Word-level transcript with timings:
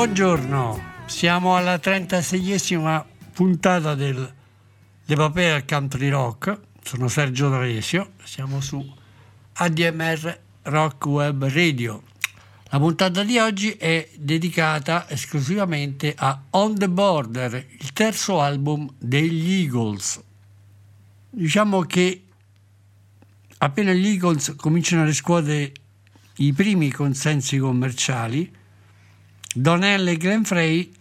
Buongiorno, 0.00 0.82
siamo 1.04 1.56
alla 1.56 1.74
36esima 1.74 3.04
puntata 3.34 3.94
dell'Epopea 3.94 5.62
Country 5.62 6.08
Rock. 6.08 6.58
Sono 6.82 7.06
Sergio 7.08 7.50
D'Alesio, 7.50 8.12
siamo 8.24 8.62
su 8.62 8.82
ADMR 9.52 10.40
Rock 10.62 11.04
Web 11.04 11.44
Radio. 11.48 12.02
La 12.70 12.78
puntata 12.78 13.22
di 13.22 13.38
oggi 13.38 13.72
è 13.72 14.08
dedicata 14.16 15.06
esclusivamente 15.06 16.14
a 16.16 16.44
On 16.52 16.74
the 16.78 16.88
Border, 16.88 17.66
il 17.78 17.92
terzo 17.92 18.40
album 18.40 18.90
degli 18.96 19.64
Eagles. 19.64 20.18
Diciamo 21.28 21.82
che 21.82 22.24
appena 23.58 23.92
gli 23.92 24.06
Eagles 24.06 24.54
cominciano 24.56 25.02
a 25.02 25.04
riscuotere 25.04 25.72
i 26.36 26.54
primi 26.54 26.90
consensi 26.90 27.58
commerciali, 27.58 28.56
Donnell 29.54 30.06
e 30.06 30.16
Glenn 30.16 30.42
Frey 30.42 30.92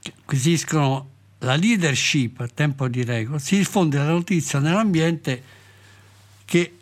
che 0.00 0.12
acquisiscono 0.20 1.08
la 1.40 1.56
leadership 1.56 2.40
a 2.40 2.48
tempo 2.48 2.88
di 2.88 3.04
record, 3.04 3.40
si 3.40 3.56
diffonde 3.56 3.98
la 3.98 4.08
notizia 4.08 4.58
nell'ambiente 4.58 5.42
che 6.44 6.76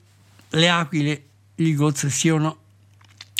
le 0.50 0.69
Aquile 0.69 1.25
Eagles 1.56 2.06
siano 2.06 2.59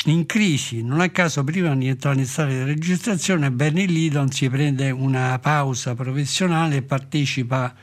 in 0.05 0.25
crisi. 0.25 0.83
Non 0.83 0.99
a 0.99 1.09
caso, 1.09 1.43
prima 1.43 1.75
di 1.75 1.87
entrare 1.87 2.19
in 2.19 2.25
sala 2.25 2.49
di 2.49 2.63
registrazione, 2.63 3.51
Bernie 3.51 3.85
Lidon 3.85 4.31
si 4.31 4.49
prende 4.49 4.91
una 4.91 5.37
pausa 5.39 5.95
professionale 5.95 6.77
e 6.77 6.81
partecipa 6.81 7.73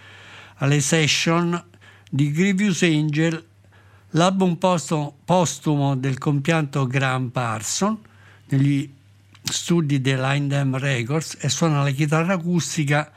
alle 0.56 0.80
session 0.80 1.60
di 2.10 2.30
Grievous 2.30 2.82
Angel, 2.82 3.44
l'album 4.10 4.56
postumo 5.24 5.96
del 5.96 6.18
compianto 6.18 6.86
Graham 6.86 7.30
Parson, 7.30 7.98
negli 8.48 8.88
studi 9.52 10.00
dell'Indem 10.00 10.76
Records 10.76 11.36
e 11.40 11.48
suona 11.48 11.82
la 11.82 11.90
chitarra 11.90 12.34
acustica 12.34 13.12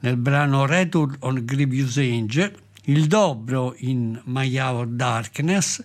nel 0.00 0.16
brano 0.16 0.66
Return 0.66 1.16
on 1.20 1.44
Grievous 1.44 1.96
Angel, 1.96 2.54
il 2.84 3.06
dobro 3.06 3.74
in 3.78 4.20
My 4.24 4.58
Hour 4.58 4.86
Darkness 4.88 5.82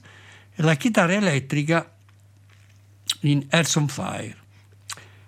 e 0.54 0.62
la 0.62 0.76
chitarra 0.76 1.14
elettrica 1.14 1.90
in 3.22 3.46
Earth 3.50 3.76
on 3.76 3.88
Fire. 3.88 4.38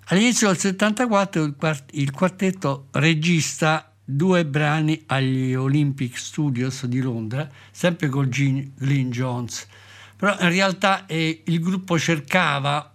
All'inizio 0.06 0.48
del 0.48 0.58
74 0.58 1.44
il, 1.44 1.56
quart- 1.58 1.90
il 1.94 2.12
quartetto 2.12 2.88
registra 2.92 3.92
due 4.04 4.46
brani 4.46 5.02
agli 5.08 5.56
Olympic 5.56 6.18
Studios 6.18 6.86
di 6.86 7.02
Londra, 7.02 7.50
sempre 7.72 8.08
con 8.10 8.30
Gene, 8.30 8.72
Glyn 8.78 9.10
Jones, 9.10 9.68
però 10.16 10.38
in 10.40 10.50
realtà 10.50 11.08
eh, 11.08 11.42
il 11.46 11.60
gruppo 11.60 11.98
cercava 11.98 12.95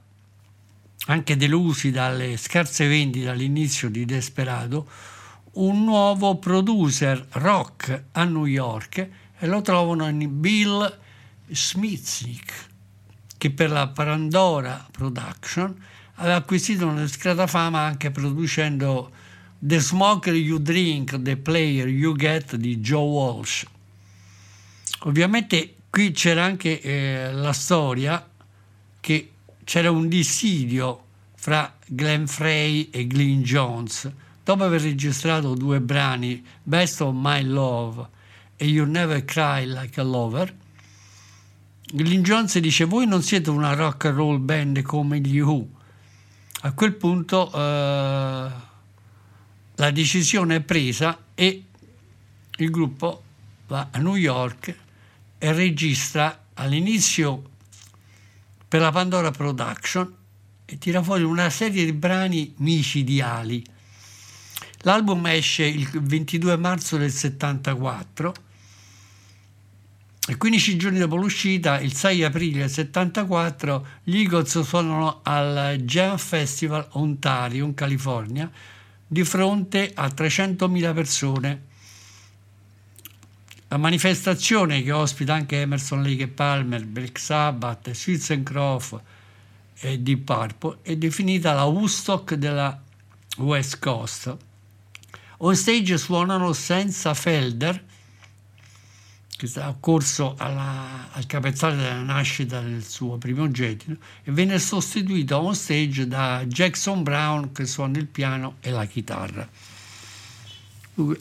anche 1.10 1.36
delusi 1.36 1.90
dalle 1.90 2.36
scarse 2.36 2.86
vendite 2.86 3.28
all'inizio 3.28 3.90
di 3.90 4.04
Desperado, 4.04 4.88
un 5.54 5.82
nuovo 5.82 6.36
producer 6.36 7.26
rock 7.32 8.04
a 8.12 8.22
New 8.22 8.46
York 8.46 9.08
e 9.36 9.46
lo 9.48 9.60
trovano 9.60 10.06
in 10.06 10.40
Bill 10.40 10.98
Smithnick, 11.48 12.52
che 13.36 13.50
per 13.50 13.70
la 13.70 13.88
Pandora 13.88 14.86
Production 14.88 15.74
aveva 16.14 16.36
acquisito 16.36 16.86
una 16.86 17.02
discreta 17.02 17.48
fama 17.48 17.80
anche 17.80 18.12
producendo 18.12 19.10
The 19.58 19.80
Smoker 19.80 20.34
You 20.34 20.58
Drink, 20.58 21.20
The 21.20 21.36
Player 21.36 21.88
You 21.88 22.14
Get 22.14 22.54
di 22.54 22.78
Joe 22.78 23.08
Walsh. 23.08 23.64
Ovviamente 25.00 25.74
qui 25.90 26.12
c'era 26.12 26.44
anche 26.44 26.80
eh, 26.80 27.32
la 27.32 27.52
storia 27.52 28.24
che 29.00 29.30
c'era 29.70 29.88
un 29.88 30.08
dissidio 30.08 31.04
fra 31.36 31.72
Glenn 31.86 32.24
Frey 32.24 32.88
e 32.90 33.06
Glyn 33.06 33.42
Jones. 33.42 34.10
Dopo 34.42 34.64
aver 34.64 34.80
registrato 34.80 35.54
due 35.54 35.80
brani, 35.80 36.44
Best 36.60 37.00
of 37.02 37.14
My 37.16 37.40
Love 37.44 38.04
e 38.56 38.66
You 38.66 38.84
Never 38.84 39.24
Cry 39.24 39.66
Like 39.66 40.00
a 40.00 40.02
Lover, 40.02 40.52
Glyn 41.84 42.24
Jones 42.24 42.58
dice 42.58 42.84
voi 42.84 43.06
non 43.06 43.22
siete 43.22 43.50
una 43.50 43.72
rock 43.74 44.06
and 44.06 44.16
roll 44.16 44.40
band 44.40 44.82
come 44.82 45.20
gli 45.20 45.38
Who. 45.38 45.68
A 46.62 46.72
quel 46.72 46.94
punto 46.94 47.52
eh, 47.52 48.50
la 49.76 49.90
decisione 49.92 50.56
è 50.56 50.60
presa 50.62 51.16
e 51.32 51.64
il 52.56 52.70
gruppo 52.70 53.22
va 53.68 53.86
a 53.92 53.98
New 54.00 54.16
York 54.16 54.76
e 55.38 55.52
registra 55.52 56.46
all'inizio 56.54 57.49
per 58.70 58.80
la 58.80 58.92
Pandora 58.92 59.32
Production 59.32 60.14
e 60.64 60.78
tira 60.78 61.02
fuori 61.02 61.24
una 61.24 61.50
serie 61.50 61.84
di 61.84 61.92
brani 61.92 62.54
micidiali. 62.58 63.64
L'album 64.82 65.26
esce 65.26 65.64
il 65.64 65.88
22 65.90 66.56
marzo 66.56 66.96
del 66.96 67.10
74 67.10 68.32
e 70.28 70.36
15 70.36 70.76
giorni 70.76 71.00
dopo 71.00 71.16
l'uscita, 71.16 71.80
il 71.80 71.92
6 71.92 72.22
aprile 72.22 72.60
del 72.60 72.70
74, 72.70 73.86
gli 74.04 74.18
Eagles 74.18 74.60
suonano 74.60 75.18
al 75.24 75.78
Jam 75.80 76.16
Festival 76.16 76.86
Ontario, 76.92 77.64
in 77.64 77.74
California, 77.74 78.48
di 79.04 79.24
fronte 79.24 79.90
a 79.92 80.06
300.000 80.06 80.94
persone. 80.94 81.62
La 83.72 83.76
manifestazione 83.76 84.82
che 84.82 84.90
ospita 84.90 85.32
anche 85.32 85.60
Emerson 85.60 86.02
Lake 86.02 86.24
e 86.24 86.26
Palmer, 86.28 86.84
Black 86.84 87.20
Sabbath, 87.20 87.88
Croft 88.42 89.00
e 89.78 89.96
Deep 90.00 90.24
Purple 90.24 90.78
è 90.82 90.96
definita 90.96 91.52
la 91.52 91.62
Woodstock 91.62 92.34
della 92.34 92.82
West 93.36 93.78
Coast. 93.78 94.36
On 95.36 95.54
stage 95.54 95.98
suonano 95.98 96.52
senza 96.52 97.14
Felder, 97.14 97.84
che 99.36 99.46
sta 99.46 99.72
corso 99.78 100.34
alla, 100.36 101.12
al 101.12 101.26
capezzale 101.26 101.76
della 101.76 102.02
nascita 102.02 102.60
del 102.60 102.82
suo 102.84 103.18
primogenito, 103.18 103.96
e 104.24 104.32
viene 104.32 104.58
sostituito 104.58 105.38
on 105.38 105.54
stage 105.54 106.08
da 106.08 106.44
Jackson 106.44 107.04
Brown 107.04 107.52
che 107.52 107.66
suona 107.66 107.98
il 107.98 108.08
piano 108.08 108.56
e 108.58 108.70
la 108.72 108.84
chitarra. 108.86 109.48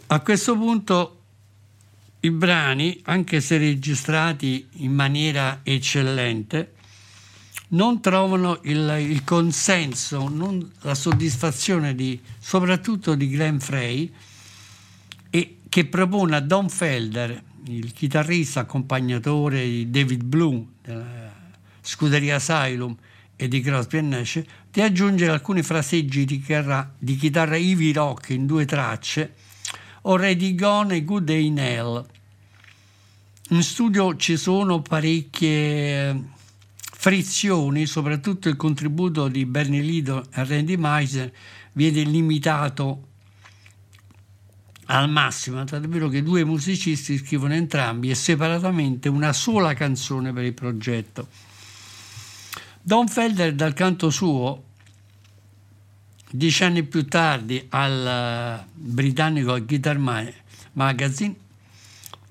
A 0.08 0.20
questo 0.22 0.56
punto 0.56 1.19
i 2.22 2.32
brani, 2.32 3.00
anche 3.04 3.40
se 3.40 3.58
registrati 3.58 4.68
in 4.78 4.94
maniera 4.94 5.62
eccellente, 5.64 6.74
non 7.70 8.02
trovano 8.02 8.60
il, 8.64 8.98
il 9.00 9.24
consenso, 9.24 10.28
non 10.28 10.70
la 10.82 10.96
soddisfazione 10.96 11.96
di, 11.96 12.20
soprattutto 12.40 13.16
di 13.16 13.30
Glenn 13.30 13.58
Frey, 13.58 14.12
e 15.30 15.58
che 15.70 15.86
propone 15.86 16.36
a 16.36 16.40
Don 16.40 16.68
Felder, 16.68 17.44
il 17.68 17.94
chitarrista 17.94 18.62
accompagnatore 18.62 19.64
di 19.64 19.90
David 19.90 20.24
Bloom 20.24 20.66
della 20.82 21.34
scuderia 21.82 22.36
Asylum 22.36 22.96
e 23.36 23.48
di 23.48 23.62
Crosby 23.62 24.02
Nash, 24.02 24.42
di 24.72 24.82
aggiungere 24.82 25.32
alcuni 25.32 25.62
fraseggi 25.62 26.26
di 26.26 26.40
chitarra, 26.40 26.92
di 26.98 27.16
chitarra 27.16 27.56
heavy 27.56 27.94
rock 27.94 28.30
in 28.32 28.46
due 28.46 28.66
tracce, 28.66 29.34
Already 30.10 30.56
Gone 30.56 31.04
Good 31.04 31.24
Day 31.26 31.52
in. 31.52 32.04
In 33.50 33.62
studio 33.62 34.16
ci 34.16 34.38
sono 34.38 34.82
parecchie 34.82 36.32
frizioni, 36.74 37.86
soprattutto 37.86 38.50
il 38.50 38.56
contributo 38.56 39.28
di 39.28 39.46
Bernie 39.46 39.82
Lido 39.82 40.26
e 40.34 40.44
Randy 40.44 40.78
Meisner 40.78 41.32
viene 41.74 42.02
limitato 42.02 43.08
al 44.86 45.12
massimo, 45.12 45.64
tant'è 45.64 45.88
vero 45.88 46.10
che 46.10 46.24
due 46.24 46.44
musicisti 46.44 47.16
scrivono 47.16 47.54
entrambi 47.54 48.10
e 48.10 48.16
separatamente 48.16 49.10
una 49.10 49.32
sola 49.32 49.76
canzone 49.76 50.34
per 50.34 50.44
il 50.44 50.56
progetto. 50.56 51.28
Don 52.82 53.08
Felder 53.08 53.54
dal 53.54 53.74
canto 53.74 54.10
suo, 54.10 54.69
dieci 56.32 56.64
anni 56.64 56.84
più 56.84 57.08
tardi 57.08 57.66
al 57.70 58.64
britannico 58.74 59.64
Guitar 59.66 59.98
Magazine, 60.74 61.36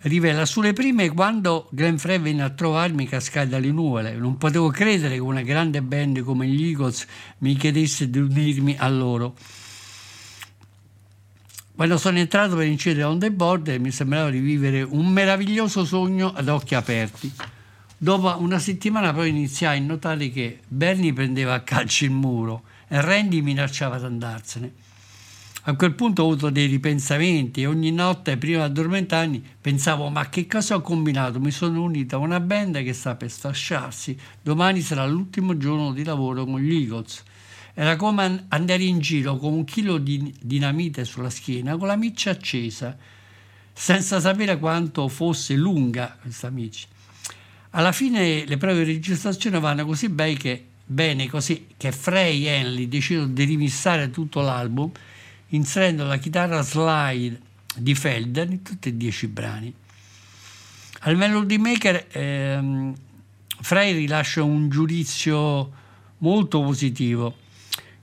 rivela 0.03 0.47
sulle 0.47 0.73
prime 0.73 1.11
quando 1.11 1.69
Glenn 1.71 1.97
Frey 1.97 2.21
venne 2.21 2.43
a 2.43 2.51
trovarmi 2.51 3.09
cascai 3.09 3.49
dalle 3.49 3.73
nuvole. 3.73 4.15
Non 4.15 4.39
potevo 4.39 4.69
credere 4.71 5.15
che 5.15 5.21
una 5.21 5.43
grande 5.43 5.83
band 5.83 6.23
come 6.23 6.47
gli 6.47 6.69
Eagles 6.69 7.07
mi 7.39 7.57
chiedesse 7.57 8.09
di 8.09 8.19
unirmi 8.19 8.77
a 8.79 8.89
loro. 8.89 9.35
Quando 11.75 11.97
sono 11.97 12.19
entrato 12.19 12.57
per 12.57 12.67
incedere 12.67 13.05
on 13.05 13.19
the 13.19 13.31
board 13.31 13.69
mi 13.81 13.93
sembrava 13.93 14.31
di 14.31 14.41
vivere 14.41 14.83
un 14.83 15.07
meraviglioso 15.09 15.85
sogno 15.85 16.33
ad 16.33 16.49
occhi 16.49 16.75
aperti. 16.75 17.33
Dopo 18.01 18.37
una 18.41 18.61
settimana 18.61 19.13
poi 19.13 19.31
iniziai 19.31 19.79
a 19.79 19.83
notare 19.83 20.31
che 20.31 20.61
Bernie 20.69 21.13
prendeva 21.13 21.55
a 21.55 21.61
calci 21.61 22.05
il 22.05 22.13
muro 22.13 22.63
e 22.89 23.01
Randy 23.01 23.41
minacciava 23.43 23.99
di 23.99 24.05
andarsene. 24.05 24.73
A 25.69 25.75
quel 25.75 25.95
punto 25.95 26.23
ho 26.23 26.27
avuto 26.27 26.49
dei 26.49 26.67
ripensamenti 26.67 27.61
e 27.61 27.67
ogni 27.67 27.93
notte 27.93 28.39
prima 28.39 28.61
di 28.61 28.65
addormentarmi 28.65 29.45
pensavo 29.61 30.09
ma 30.09 30.29
che 30.31 30.47
cosa 30.47 30.77
ho 30.77 30.81
combinato? 30.81 31.41
Mi 31.41 31.51
sono 31.51 31.83
unito 31.83 32.17
a 32.17 32.21
una 32.21 32.41
band 32.41 32.83
che 32.83 32.95
sta 32.95 33.17
per 33.17 33.31
sfasciarsi, 33.31 34.19
domani 34.41 34.81
sarà 34.81 35.05
l'ultimo 35.07 35.59
giorno 35.59 35.93
di 35.93 36.05
lavoro 36.05 36.47
con 36.47 36.59
gli 36.59 36.75
Eagles. 36.75 37.23
Era 37.75 37.97
come 37.97 38.47
andare 38.49 38.83
in 38.83 38.99
giro 38.99 39.37
con 39.37 39.53
un 39.53 39.65
chilo 39.65 39.99
di 39.99 40.35
dinamite 40.41 41.05
sulla 41.05 41.31
schiena, 41.31 41.77
con 41.77 41.87
la 41.87 41.97
miccia 41.97 42.31
accesa, 42.31 42.97
senza 43.73 44.21
sapere 44.21 44.59
quanto 44.59 45.07
fosse 45.09 45.55
lunga 45.55 46.17
questa 46.21 46.49
miccia. 46.49 46.87
Alla 47.71 47.93
fine 47.93 48.47
le 48.47 48.57
prove 48.57 48.85
di 48.85 48.93
registrazione 48.93 49.61
vanno 49.61 49.85
così 49.85 50.09
bene 50.09 50.37
che, 50.37 50.67
bene 50.91 51.29
così 51.29 51.67
che 51.77 51.93
Frey 51.93 52.47
e 52.47 52.51
Henley 52.51 52.89
decidono 52.89 53.29
di 53.29 53.45
rimissare 53.45 54.11
tutto 54.11 54.41
l'album 54.41 54.91
inserendo 55.49 56.05
la 56.05 56.17
chitarra 56.17 56.63
slide 56.63 57.41
di 57.77 57.95
Felder 57.95 58.51
in 58.51 58.63
tutti 58.63 58.89
e 58.89 58.97
dieci 58.97 59.27
brani. 59.27 59.73
Al 61.01 61.17
Melody 61.17 61.59
Maker 61.59 62.07
ehm, 62.11 62.95
Frey 63.61 63.95
rilascia 63.95 64.43
un 64.43 64.69
giudizio 64.69 65.73
molto 66.19 66.63
positivo 66.63 67.47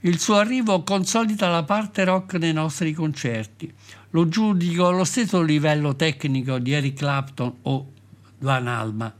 il 0.06 0.20
suo 0.20 0.36
arrivo 0.36 0.84
consolida 0.84 1.50
la 1.50 1.64
parte 1.64 2.04
rock 2.04 2.36
nei 2.36 2.54
nostri 2.54 2.94
concerti. 2.94 3.74
Lo 4.12 4.28
giudico 4.28 4.86
allo 4.88 5.04
stesso 5.04 5.42
livello 5.42 5.96
tecnico 5.96 6.60
di 6.60 6.74
Eric 6.74 6.98
Clapton 6.98 7.52
o 7.64 7.92
Van 8.38 8.68
Alma. 8.68 9.12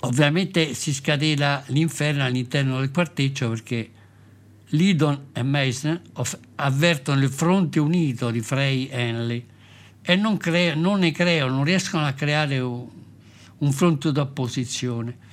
Ovviamente 0.00 0.74
si 0.74 0.94
scatena 0.94 1.62
l'inferno 1.68 2.24
all'interno 2.24 2.78
del 2.78 2.90
quartetto 2.90 3.48
perché 3.48 3.90
Lidon 4.70 5.28
e 5.32 5.42
Mason 5.42 6.00
avvertono 6.56 7.20
il 7.22 7.30
fronte 7.30 7.80
unito 7.80 8.30
di 8.30 8.40
Frey 8.40 8.86
e 8.86 9.00
Henley 9.00 9.46
e 10.02 10.16
non, 10.16 10.36
crea, 10.36 10.74
non, 10.74 11.00
ne 11.00 11.10
creano, 11.10 11.54
non 11.54 11.64
riescono 11.64 12.04
a 12.04 12.12
creare 12.12 12.58
un, 12.60 12.86
un 13.58 13.72
fronte 13.72 14.12
d'opposizione. 14.12 15.26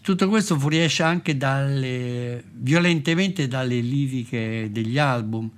Tutto 0.00 0.28
questo 0.28 0.58
fuoriesce 0.58 1.02
anche 1.02 1.36
dalle, 1.36 2.42
violentemente 2.54 3.46
dalle 3.46 3.80
liriche 3.80 4.68
degli 4.70 4.98
album. 4.98 5.50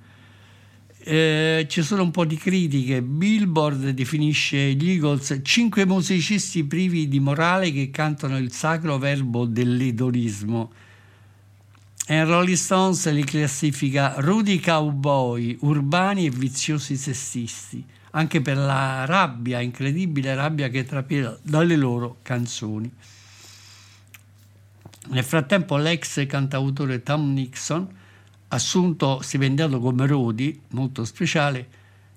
Eh, 1.03 1.65
ci 1.67 1.81
sono 1.81 2.03
un 2.03 2.11
po' 2.11 2.25
di 2.25 2.37
critiche. 2.37 3.01
Billboard 3.01 3.89
definisce 3.89 4.73
gli 4.73 4.91
Eagles 4.91 5.39
cinque 5.41 5.83
musicisti 5.85 6.63
privi 6.63 7.07
di 7.07 7.19
morale 7.19 7.71
che 7.71 7.89
cantano 7.89 8.37
il 8.37 8.51
sacro 8.51 8.99
verbo 8.99 9.45
dell'edonismo. 9.45 10.71
E 12.05 12.23
Rolling 12.23 12.55
Stones 12.55 13.09
li 13.11 13.23
classifica 13.23 14.15
rudi 14.17 14.59
cowboy, 14.59 15.57
urbani 15.61 16.27
e 16.27 16.29
viziosi 16.29 16.95
sessisti, 16.95 17.83
anche 18.11 18.41
per 18.41 18.57
la 18.57 19.05
rabbia, 19.05 19.59
incredibile 19.59 20.35
rabbia 20.35 20.67
che 20.67 20.83
trapieda 20.83 21.39
dalle 21.41 21.77
loro 21.77 22.17
canzoni. 22.21 22.91
Nel 25.07 25.23
frattempo 25.23 25.77
l'ex 25.77 26.27
cantautore 26.27 27.01
Tom 27.01 27.33
Nixon, 27.33 27.87
assunto 28.51 29.21
stipendiato 29.21 29.79
come 29.79 30.05
Rodi, 30.05 30.59
molto 30.69 31.05
speciale, 31.05 31.67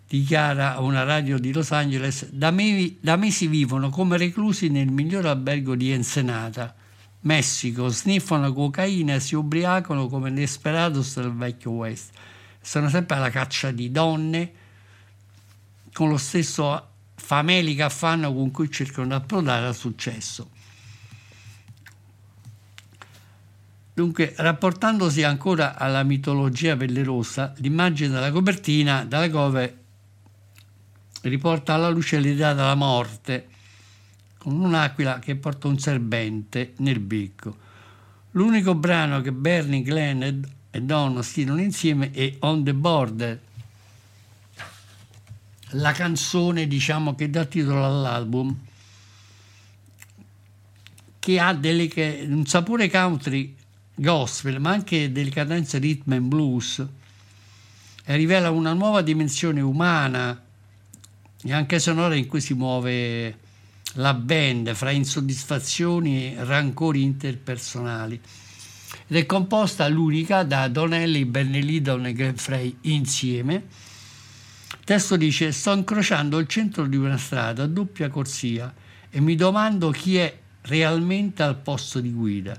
dichiara 0.09 0.75
a 0.75 0.81
una 0.81 1.03
radio 1.03 1.39
di 1.39 1.53
Los 1.53 1.73
Angeles, 1.73 2.29
da, 2.31 2.51
me, 2.51 2.97
da 3.01 3.17
mesi 3.17 3.47
vivono 3.47 3.89
come 3.91 4.17
reclusi 4.17 4.69
nel 4.69 4.91
miglior 4.91 5.27
albergo 5.27 5.75
di 5.75 5.91
Ensenada, 5.91 6.75
Messico, 7.21 7.89
sniffano 7.89 8.53
cocaina 8.53 9.15
e 9.15 9.21
si 9.21 9.35
ubriacano 9.35 10.09
come 10.09 10.33
Desperados 10.33 11.19
del 11.21 11.33
vecchio 11.33 11.71
West. 11.71 12.11
Sono 12.61 12.89
sempre 12.89 13.17
alla 13.17 13.31
caccia 13.31 13.71
di 13.71 13.91
donne 13.91 14.53
con 15.93 16.09
lo 16.09 16.19
stesso 16.19 16.89
famelico 17.15 17.85
affanno 17.85 18.35
con 18.35 18.51
cui 18.51 18.71
cercano 18.71 19.07
di 19.07 19.15
approdare 19.15 19.67
al 19.67 19.75
successo. 19.75 20.51
Dunque, 23.95 24.35
rapportandosi 24.37 25.23
ancora 25.23 25.77
alla 25.79 26.03
mitologia 26.03 26.77
pellerosa, 26.77 27.55
l'immagine 27.59 28.13
della 28.13 28.33
copertina, 28.33 29.05
dalla 29.05 29.31
cover, 29.31 29.83
riporta 31.23 31.75
alla 31.75 31.91
luce 31.91 32.19
l'idea 32.19 32.55
della 32.55 32.75
morte, 32.75 33.49
con 34.37 34.59
un'aquila 34.59 35.21
che 35.21 35.37
porta 35.37 35.69
un 35.69 35.79
serpente 35.79 36.73
nel 36.79 36.99
becco. 36.99 37.57
L'unico 38.33 38.75
brano 38.75 39.21
che 39.21 39.31
Bernie, 39.31 39.83
Glenn 39.83 40.43
e 40.73 40.83
Don 40.83 41.23
scrivono 41.23 41.61
insieme 41.61 42.11
è 42.11 42.35
On 42.41 42.65
the 42.65 42.75
Border, 42.75 43.41
la 45.69 45.93
canzone 45.93 46.67
diciamo, 46.67 47.15
che 47.15 47.31
dà 47.31 47.45
titolo 47.45 47.85
all'album, 47.85 48.59
che 51.21 51.39
ha 51.39 51.55
delle, 51.55 51.89
un 52.29 52.45
sapore 52.45 52.91
country 52.91 53.63
gospel, 53.95 54.61
ma 54.61 54.71
anche 54.71 55.13
delicatezza 55.13 55.79
rhythm 55.79 56.13
and 56.13 56.27
blues, 56.27 56.87
e 58.05 58.17
rivela 58.17 58.51
una 58.51 58.73
nuova 58.73 59.01
dimensione 59.03 59.61
umana 59.61 60.43
e 61.43 61.53
anche 61.53 61.79
sonora 61.79 62.15
in 62.15 62.27
cui 62.27 62.41
si 62.41 62.55
muove 62.55 63.39
la 63.95 64.15
band 64.15 64.75
fra 64.75 64.91
insoddisfazioni 64.91 66.35
e 66.35 66.45
rancori 66.45 67.03
interpersonali. 67.03 68.21
Ed 69.07 69.17
è 69.17 69.27
composta 69.27 69.89
l'unica 69.89 70.43
da 70.43 70.69
Donnelly, 70.69 71.25
Bernie 71.25 71.61
Lidon 71.61 72.07
e 72.07 72.33
Frey 72.35 72.77
insieme. 72.83 73.55
Il 73.55 74.85
testo 74.85 75.17
dice: 75.17 75.53
Sto 75.53 75.73
incrociando 75.73 76.39
il 76.39 76.47
centro 76.47 76.87
di 76.87 76.97
una 76.97 77.17
strada 77.17 77.65
a 77.65 77.67
doppia 77.67 78.09
corsia 78.09 78.73
e 79.11 79.21
mi 79.21 79.35
domando 79.35 79.91
chi 79.91 80.17
è 80.17 80.39
realmente 80.63 81.43
al 81.43 81.57
posto 81.57 82.01
di 82.01 82.11
guida. 82.11 82.59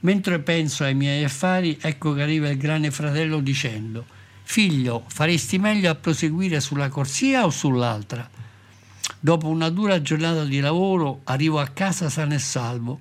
Mentre 0.00 0.38
penso 0.38 0.84
ai 0.84 0.94
miei 0.94 1.24
affari, 1.24 1.76
ecco 1.80 2.14
che 2.14 2.22
arriva 2.22 2.48
il 2.48 2.56
grande 2.56 2.90
fratello 2.90 3.40
dicendo 3.40 4.06
Figlio, 4.42 5.04
faresti 5.06 5.58
meglio 5.58 5.90
a 5.90 5.94
proseguire 5.94 6.60
sulla 6.60 6.88
corsia 6.88 7.44
o 7.44 7.50
sull'altra? 7.50 8.28
Dopo 9.20 9.48
una 9.48 9.68
dura 9.68 10.00
giornata 10.00 10.44
di 10.44 10.58
lavoro 10.60 11.20
arrivo 11.24 11.60
a 11.60 11.68
casa 11.68 12.08
sano 12.08 12.34
e 12.34 12.38
salvo. 12.38 13.00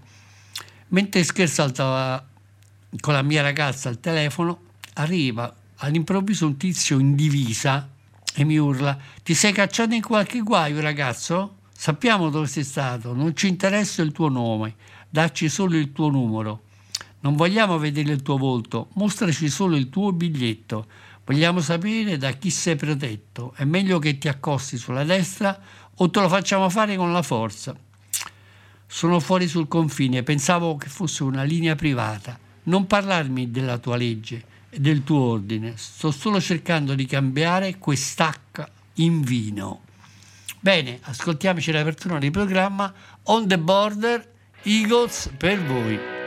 Mentre 0.90 1.24
scherzo 1.24 1.64
scherzavo 1.64 2.24
con 3.00 3.14
la 3.14 3.22
mia 3.22 3.42
ragazza 3.42 3.90
al 3.90 4.00
telefono, 4.00 4.62
arriva 4.96 5.56
all'improvviso 5.78 6.46
un 6.46 6.58
tizio 6.58 7.00
in 7.00 7.16
divisa 7.16 7.90
e 8.36 8.44
mi 8.44 8.58
urla 8.58 8.98
ti 9.24 9.34
sei 9.34 9.54
cacciato 9.54 9.96
in 9.96 10.02
qualche 10.02 10.42
guaio 10.42 10.82
ragazzo? 10.82 11.56
Sappiamo 11.72 12.30
dove 12.30 12.48
sei 12.48 12.64
stato, 12.64 13.14
non 13.14 13.36
ci 13.36 13.48
interessa 13.48 14.02
il 14.02 14.12
tuo 14.12 14.28
nome, 14.28 14.76
dacci 15.10 15.48
solo 15.48 15.78
il 15.78 15.94
tuo 15.94 16.10
numero. 16.10 16.68
Non 17.22 17.36
vogliamo 17.36 17.78
vedere 17.78 18.14
il 18.14 18.22
tuo 18.22 18.38
volto, 18.38 18.90
mostraci 18.94 19.50
solo 19.50 19.76
il 19.76 19.90
tuo 19.90 20.14
biglietto. 20.14 20.88
Vogliamo 21.26 21.60
sapere 21.60 22.18
da 22.18 22.32
chi 22.32 22.50
sei 22.50 22.76
protetto. 22.76 23.54
È 23.56 23.66
meglio 23.66 24.00
che 24.00 24.18
ti 24.18 24.28
accosti 24.28 24.78
sulla 24.78 25.04
destra 25.04 25.60
o 25.96 26.10
te 26.10 26.20
lo 26.22 26.30
facciamo 26.30 26.70
fare 26.70 26.96
con 26.96 27.12
la 27.12 27.22
forza. 27.22 27.76
Sono 28.88 29.20
fuori 29.20 29.48
sul 29.48 29.68
confine, 29.68 30.24
pensavo 30.24 30.78
che 30.78 30.88
fosse 30.88 31.24
una 31.24 31.44
linea 31.44 31.76
privata. 31.76 32.40
Non 32.64 32.88
parlarmi 32.88 33.52
della 33.52 33.78
tua 33.78 33.98
legge 33.98 34.44
e 34.70 34.80
del 34.80 35.04
tuo 35.04 35.20
ordine, 35.20 35.74
sto 35.76 36.12
solo 36.12 36.40
cercando 36.40 36.96
di 36.96 37.06
cambiare 37.06 37.78
quest'acca 37.78 38.70
in 38.96 39.22
vino. 39.22 39.82
Bene, 40.60 41.00
ascoltiamoci 41.02 41.72
l'apertura 41.72 42.18
del 42.18 42.32
programma 42.32 42.92
On 43.24 43.48
the 43.48 43.58
Border 43.58 44.28
Eagles 44.64 45.32
per 45.38 45.64
voi. 45.64 46.19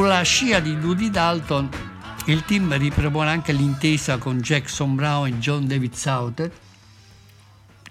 Sulla 0.00 0.22
scia 0.22 0.60
di 0.60 0.78
Dudy 0.78 1.10
Dalton, 1.10 1.68
il 2.24 2.42
team 2.46 2.74
ripropone 2.78 3.28
anche 3.28 3.52
l'intesa 3.52 4.16
con 4.16 4.38
Jackson 4.40 4.94
Brown 4.94 5.26
e 5.26 5.38
John 5.40 5.66
David 5.66 5.92
Souter, 5.92 6.50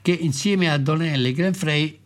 che 0.02 0.12
insieme 0.14 0.72
a 0.72 0.80
Donnell 0.80 1.24
e 1.24 1.34
Glenfrey 1.34 2.00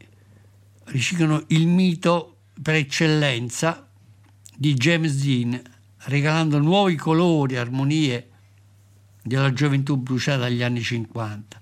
riciclano 0.88 1.46
il 1.48 1.68
mito 1.68 2.40
per 2.62 2.76
eccellenza 2.76 3.90
di 4.54 4.74
James 4.74 5.24
Dean, 5.24 5.62
regalando 6.00 6.60
nuovi 6.60 6.98
colori 6.98 7.54
e 7.54 7.60
armonie 7.60 8.30
della 9.24 9.54
gioventù 9.54 9.96
bruciata 9.96 10.44
agli 10.44 10.64
anni 10.64 10.82
50. 10.82 11.62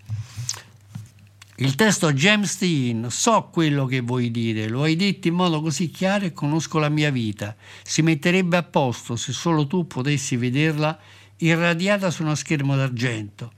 Il 1.61 1.75
testo 1.75 2.11
James 2.11 2.57
Dean, 2.57 3.11
so 3.11 3.49
quello 3.51 3.85
che 3.85 3.99
vuoi 3.99 4.31
dire, 4.31 4.67
lo 4.67 4.81
hai 4.81 4.95
detto 4.95 5.27
in 5.27 5.35
modo 5.35 5.61
così 5.61 5.91
chiaro 5.91 6.25
e 6.25 6.33
conosco 6.33 6.79
la 6.79 6.89
mia 6.89 7.11
vita. 7.11 7.55
Si 7.83 8.01
metterebbe 8.01 8.57
a 8.57 8.63
posto 8.63 9.15
se 9.15 9.31
solo 9.31 9.67
tu 9.67 9.85
potessi 9.85 10.37
vederla 10.37 10.97
irradiata 11.37 12.09
su 12.09 12.23
uno 12.23 12.33
schermo 12.33 12.75
d'argento. 12.75 13.51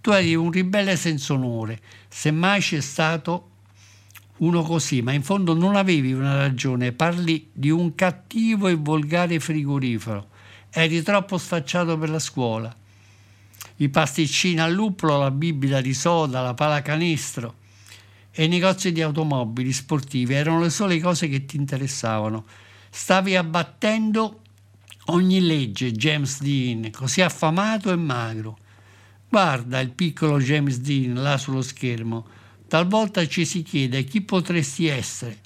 Tu 0.00 0.12
eri 0.12 0.36
un 0.36 0.52
ribelle 0.52 0.94
senza 0.94 1.32
onore, 1.32 1.80
semmai 2.06 2.60
c'è 2.60 2.80
stato 2.80 3.50
uno 4.36 4.62
così, 4.62 5.02
ma 5.02 5.10
in 5.10 5.24
fondo 5.24 5.52
non 5.52 5.74
avevi 5.74 6.12
una 6.12 6.36
ragione, 6.36 6.92
parli 6.92 7.50
di 7.52 7.70
un 7.70 7.92
cattivo 7.96 8.68
e 8.68 8.76
volgare 8.76 9.40
frigorifero. 9.40 10.28
Eri 10.70 11.02
troppo 11.02 11.36
stacciato 11.38 11.98
per 11.98 12.10
la 12.10 12.20
scuola 12.20 12.72
i 13.78 13.88
pasticcini 13.88 14.60
al 14.60 14.72
luppolo, 14.72 15.18
la 15.18 15.30
bibita 15.30 15.80
di 15.80 15.94
soda, 15.94 16.40
la 16.40 16.54
palacanestro 16.54 17.54
e 18.30 18.44
i 18.44 18.48
negozi 18.48 18.92
di 18.92 19.02
automobili 19.02 19.72
sportivi 19.72 20.34
erano 20.34 20.60
le 20.60 20.70
sole 20.70 21.00
cose 21.00 21.28
che 21.28 21.44
ti 21.44 21.56
interessavano. 21.56 22.44
Stavi 22.90 23.36
abbattendo 23.36 24.42
ogni 25.06 25.40
legge, 25.40 25.92
James 25.92 26.40
Dean, 26.40 26.90
così 26.90 27.20
affamato 27.20 27.90
e 27.90 27.96
magro. 27.96 28.58
Guarda 29.28 29.80
il 29.80 29.90
piccolo 29.90 30.38
James 30.38 30.78
Dean 30.78 31.14
là 31.14 31.36
sullo 31.36 31.62
schermo. 31.62 32.26
Talvolta 32.66 33.26
ci 33.26 33.44
si 33.44 33.62
chiede 33.62 34.04
chi 34.04 34.20
potresti 34.20 34.86
essere. 34.86 35.40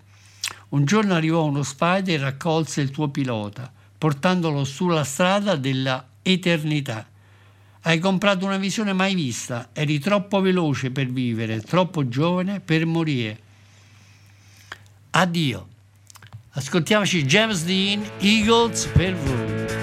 Un 0.71 0.85
giorno 0.85 1.15
arrivò 1.15 1.45
uno 1.45 1.63
spider 1.63 2.21
e 2.21 2.23
raccolse 2.23 2.81
il 2.81 2.91
tuo 2.91 3.09
pilota, 3.09 3.73
portandolo 3.99 4.65
sulla 4.65 5.05
strada 5.05 5.57
della 5.57 6.07
eternità. 6.23 7.07
Hai 7.85 7.99
comprato 7.99 8.45
una 8.45 8.59
visione 8.59 8.93
mai 8.93 9.13
vista, 9.17 9.71
eri 9.73 9.99
troppo 9.99 10.41
veloce 10.41 10.93
per 10.93 11.09
vivere, 11.09 11.61
troppo 11.61 12.07
giovane 12.07 12.61
per 12.61 12.87
morire. 12.87 13.41
Addio. 15.11 15.69
Ascoltiamoci 16.51 17.25
James 17.25 17.65
Dean, 17.65 18.09
Eagles 18.21 18.87
per 18.87 19.15
voi. 19.17 19.82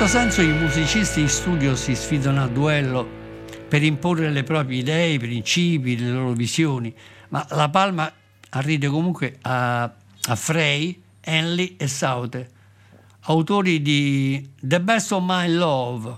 Certo 0.00 0.18
senso 0.18 0.40
i 0.40 0.50
musicisti 0.50 1.20
in 1.20 1.28
studio 1.28 1.76
si 1.76 1.94
sfidano 1.94 2.42
a 2.42 2.46
duello 2.46 3.06
per 3.68 3.82
imporre 3.82 4.30
le 4.30 4.44
proprie 4.44 4.78
idee, 4.78 5.12
i 5.12 5.18
principi, 5.18 5.98
le 5.98 6.08
loro 6.08 6.32
visioni, 6.32 6.90
ma 7.28 7.46
la 7.50 7.68
palma 7.68 8.10
arriva 8.48 8.88
comunque 8.88 9.36
a, 9.42 9.82
a 9.82 10.36
Frey, 10.36 11.02
Henley 11.20 11.76
e 11.76 11.86
Sauter, 11.86 12.48
autori 13.24 13.82
di 13.82 14.48
The 14.58 14.80
Best 14.80 15.12
of 15.12 15.22
My 15.22 15.52
Love, 15.52 16.16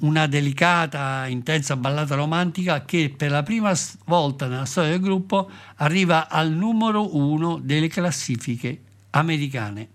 una 0.00 0.26
delicata, 0.26 1.28
intensa 1.28 1.76
ballata 1.76 2.16
romantica 2.16 2.84
che 2.84 3.14
per 3.16 3.30
la 3.30 3.44
prima 3.44 3.72
volta 4.06 4.48
nella 4.48 4.64
storia 4.64 4.90
del 4.90 5.00
gruppo 5.00 5.48
arriva 5.76 6.28
al 6.28 6.50
numero 6.50 7.16
uno 7.16 7.60
delle 7.62 7.86
classifiche 7.86 8.80
americane. 9.10 9.90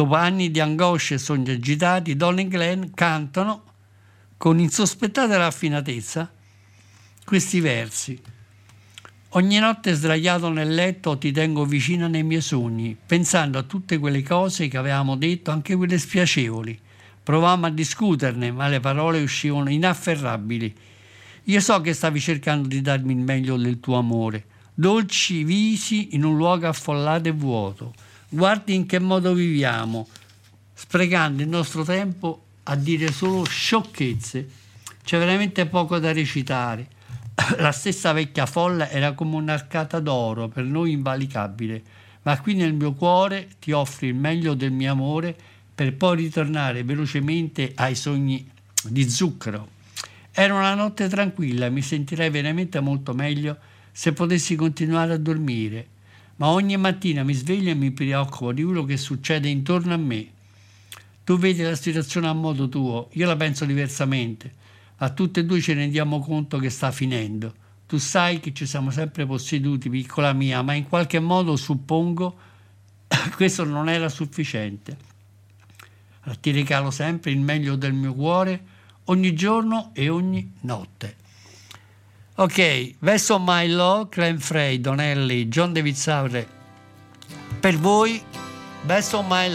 Dopo 0.00 0.14
anni 0.14 0.50
di 0.50 0.60
angosce 0.60 1.16
e 1.16 1.18
sogni 1.18 1.50
agitati, 1.50 2.16
Don 2.16 2.38
e 2.38 2.48
Glenn 2.48 2.84
cantano 2.94 3.64
con 4.38 4.58
insospettata 4.58 5.36
raffinatezza 5.36 6.32
questi 7.22 7.60
versi. 7.60 8.18
Ogni 9.28 9.58
notte 9.58 9.92
sdraiato 9.92 10.48
nel 10.48 10.72
letto 10.72 11.18
ti 11.18 11.32
tengo 11.32 11.66
vicina 11.66 12.08
nei 12.08 12.22
miei 12.22 12.40
sogni, 12.40 12.96
pensando 12.96 13.58
a 13.58 13.62
tutte 13.62 13.98
quelle 13.98 14.22
cose 14.22 14.68
che 14.68 14.78
avevamo 14.78 15.16
detto, 15.16 15.50
anche 15.50 15.76
quelle 15.76 15.98
spiacevoli. 15.98 16.80
Provavamo 17.22 17.66
a 17.66 17.70
discuterne, 17.70 18.50
ma 18.52 18.68
le 18.68 18.80
parole 18.80 19.20
uscivano 19.20 19.68
inafferrabili. 19.68 20.74
Io 21.44 21.60
so 21.60 21.78
che 21.82 21.92
stavi 21.92 22.20
cercando 22.20 22.68
di 22.68 22.80
darmi 22.80 23.12
il 23.12 23.18
meglio 23.18 23.58
del 23.58 23.80
tuo 23.80 23.98
amore. 23.98 24.46
Dolci 24.72 25.44
visi 25.44 26.14
in 26.14 26.24
un 26.24 26.38
luogo 26.38 26.68
affollato 26.68 27.28
e 27.28 27.32
vuoto. 27.32 27.92
Guardi 28.32 28.76
in 28.76 28.86
che 28.86 29.00
modo 29.00 29.34
viviamo, 29.34 30.06
sprecando 30.72 31.42
il 31.42 31.48
nostro 31.48 31.82
tempo 31.82 32.44
a 32.62 32.76
dire 32.76 33.10
solo 33.10 33.44
sciocchezze. 33.44 34.48
C'è 35.02 35.18
veramente 35.18 35.66
poco 35.66 35.98
da 35.98 36.12
recitare. 36.12 36.86
La 37.58 37.72
stessa 37.72 38.12
vecchia 38.12 38.46
folla 38.46 38.88
era 38.88 39.14
come 39.14 39.34
un'arcata 39.34 39.98
d'oro, 39.98 40.46
per 40.46 40.62
noi 40.62 40.92
invalicabile, 40.92 41.82
ma 42.22 42.40
qui 42.40 42.54
nel 42.54 42.72
mio 42.72 42.92
cuore 42.92 43.48
ti 43.58 43.72
offri 43.72 44.06
il 44.06 44.14
meglio 44.14 44.54
del 44.54 44.70
mio 44.70 44.92
amore 44.92 45.36
per 45.74 45.96
poi 45.96 46.18
ritornare 46.18 46.84
velocemente 46.84 47.72
ai 47.74 47.96
sogni 47.96 48.48
di 48.84 49.10
zucchero. 49.10 49.70
Era 50.30 50.54
una 50.54 50.74
notte 50.74 51.08
tranquilla, 51.08 51.68
mi 51.68 51.82
sentirei 51.82 52.30
veramente 52.30 52.78
molto 52.78 53.12
meglio 53.12 53.56
se 53.90 54.12
potessi 54.12 54.54
continuare 54.54 55.14
a 55.14 55.18
dormire, 55.18 55.88
ma 56.40 56.48
ogni 56.48 56.76
mattina 56.78 57.22
mi 57.22 57.34
sveglio 57.34 57.70
e 57.70 57.74
mi 57.74 57.90
preoccupo 57.90 58.52
di 58.52 58.62
quello 58.62 58.84
che 58.84 58.96
succede 58.96 59.48
intorno 59.48 59.92
a 59.92 59.98
me. 59.98 60.26
Tu 61.22 61.38
vedi 61.38 61.62
la 61.62 61.76
situazione 61.76 62.28
a 62.28 62.32
modo 62.32 62.66
tuo, 62.66 63.10
io 63.12 63.26
la 63.26 63.36
penso 63.36 63.66
diversamente, 63.66 64.50
ma 64.96 65.10
tutte 65.10 65.40
e 65.40 65.44
due 65.44 65.60
ci 65.60 65.74
rendiamo 65.74 66.18
conto 66.20 66.58
che 66.58 66.70
sta 66.70 66.90
finendo. 66.92 67.54
Tu 67.86 67.98
sai 67.98 68.40
che 68.40 68.54
ci 68.54 68.64
siamo 68.64 68.90
sempre 68.90 69.26
posseduti, 69.26 69.90
piccola 69.90 70.32
mia, 70.32 70.62
ma 70.62 70.72
in 70.72 70.88
qualche 70.88 71.20
modo 71.20 71.56
suppongo 71.56 72.34
questo 73.36 73.64
non 73.64 73.90
era 73.90 74.08
sufficiente. 74.08 74.96
Ti 76.40 76.50
regalo 76.52 76.90
sempre 76.90 77.32
il 77.32 77.40
meglio 77.40 77.76
del 77.76 77.92
mio 77.92 78.14
cuore, 78.14 78.64
ogni 79.04 79.34
giorno 79.34 79.90
e 79.92 80.08
ogni 80.08 80.54
notte. 80.60 81.16
Ok, 82.40 82.94
Verso 83.00 83.38
My 83.38 83.68
Love, 83.68 84.08
Clem 84.08 84.38
Frey, 84.38 84.80
Donelli, 84.80 85.46
John 85.48 85.74
David 85.74 85.94
Saure. 85.94 86.48
Per 87.60 87.76
voi, 87.76 88.22
Verso 88.86 89.22
My 89.28 89.54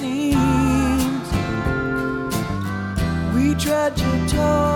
seems 0.00 1.28
we 3.34 3.54
tried 3.54 3.94
to 3.94 4.26
talk. 4.28 4.69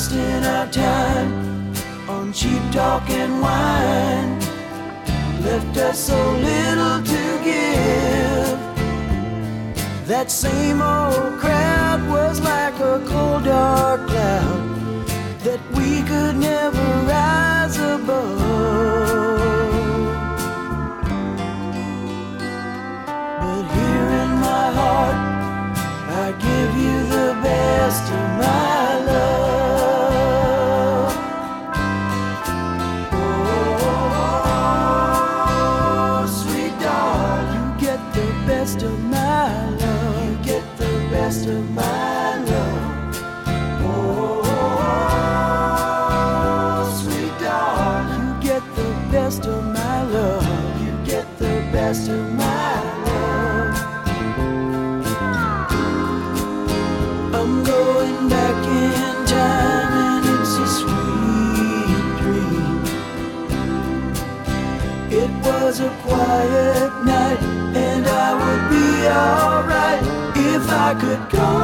Wasting 0.00 0.44
our 0.44 0.66
time 0.68 1.74
on 2.08 2.32
cheap 2.32 2.62
talk 2.72 3.08
and 3.10 3.42
wine. 3.42 4.40
Left 5.44 5.76
us 5.76 5.98
so 5.98 6.18
little 6.32 7.02
to 7.02 7.24
give. 7.44 8.58
That 10.06 10.30
same 10.30 10.80
old 10.80 11.38
crowd 11.38 12.00
was 12.08 12.40
like 12.40 12.76
a 12.80 13.04
cold 13.06 13.44
dark 13.44 14.08
cloud 14.08 15.06
that 15.44 15.60
we 15.76 16.02
could 16.02 16.36
never 16.36 16.86
rise 17.06 17.76
above. 17.76 18.38
But 23.40 23.62
here 23.76 24.08
in 24.22 24.30
my 24.48 24.66
heart, 24.80 25.18
I 26.24 26.26
give 26.48 26.72
you 26.84 26.98
the 27.16 27.30
best 27.42 28.04
of 28.10 28.28
my 28.38 28.79
could 71.00 71.30
go 71.30 71.59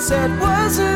I 0.00 0.02
guess 0.02 0.89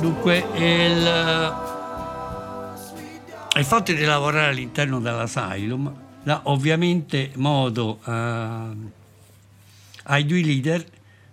Dunque, 0.00 0.44
il, 0.54 1.54
il 3.56 3.64
fatto 3.64 3.92
di 3.92 4.04
lavorare 4.04 4.48
all'interno 4.48 4.98
dell'asylum 4.98 5.92
dà 6.24 6.40
ovviamente 6.44 7.30
modo 7.36 8.00
eh, 8.04 8.10
ai 10.04 10.26
due 10.26 10.40
leader 10.42 10.84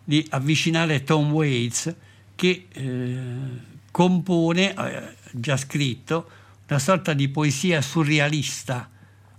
di 0.04 0.26
avvicinare 0.30 1.04
Tom 1.04 1.32
Waits 1.32 1.96
che 2.36 2.68
eh, 2.72 3.68
compone, 3.92 4.74
eh, 4.74 5.16
già 5.32 5.58
scritto, 5.58 6.30
una 6.68 6.80
sorta 6.80 7.14
di 7.14 7.30
poesia 7.30 7.82
surrealista, 7.82 8.90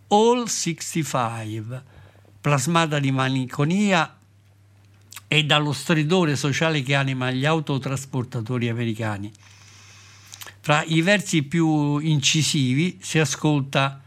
All 0.08 0.44
65, 0.46 1.82
plasmata 2.40 2.98
di 2.98 3.12
malinconia 3.12 4.16
e 5.28 5.44
dallo 5.44 5.72
stridore 5.72 6.34
sociale 6.34 6.82
che 6.82 6.96
anima 6.96 7.30
gli 7.30 7.44
autotrasportatori 7.44 8.68
americani. 8.68 9.32
Fra 10.60 10.82
i 10.82 11.00
versi 11.02 11.44
più 11.44 11.98
incisivi 11.98 12.98
si 13.00 13.18
ascolta 13.18 14.02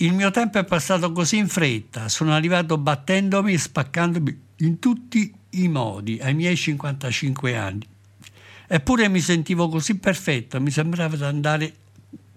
Il 0.00 0.12
mio 0.12 0.30
tempo 0.30 0.58
è 0.58 0.64
passato 0.64 1.12
così 1.12 1.36
in 1.38 1.48
fretta, 1.48 2.08
sono 2.08 2.32
arrivato 2.32 2.76
battendomi 2.78 3.52
e 3.52 3.58
spaccandomi 3.58 4.40
in 4.56 4.78
tutti 4.78 5.32
i 5.50 5.68
modi 5.68 6.18
ai 6.20 6.34
miei 6.34 6.56
55 6.56 7.56
anni. 7.56 7.86
Eppure 8.70 9.08
mi 9.08 9.20
sentivo 9.20 9.70
così 9.70 9.96
perfetto, 9.96 10.60
mi 10.60 10.70
sembrava 10.70 11.16
di 11.16 11.24
andare 11.24 11.74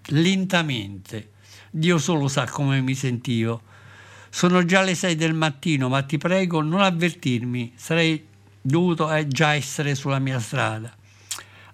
lentamente. 0.06 1.32
Dio 1.70 1.98
solo 1.98 2.26
sa 2.26 2.46
come 2.46 2.80
mi 2.80 2.94
sentivo. 2.94 3.60
Sono 4.30 4.64
già 4.64 4.80
le 4.80 4.94
6 4.94 5.14
del 5.14 5.34
mattino, 5.34 5.90
ma 5.90 6.00
ti 6.00 6.16
prego 6.16 6.62
non 6.62 6.80
avvertirmi, 6.80 7.74
sarei 7.76 8.24
dovuto 8.62 9.12
eh, 9.12 9.28
già 9.28 9.52
essere 9.52 9.94
sulla 9.94 10.18
mia 10.18 10.40
strada. 10.40 10.90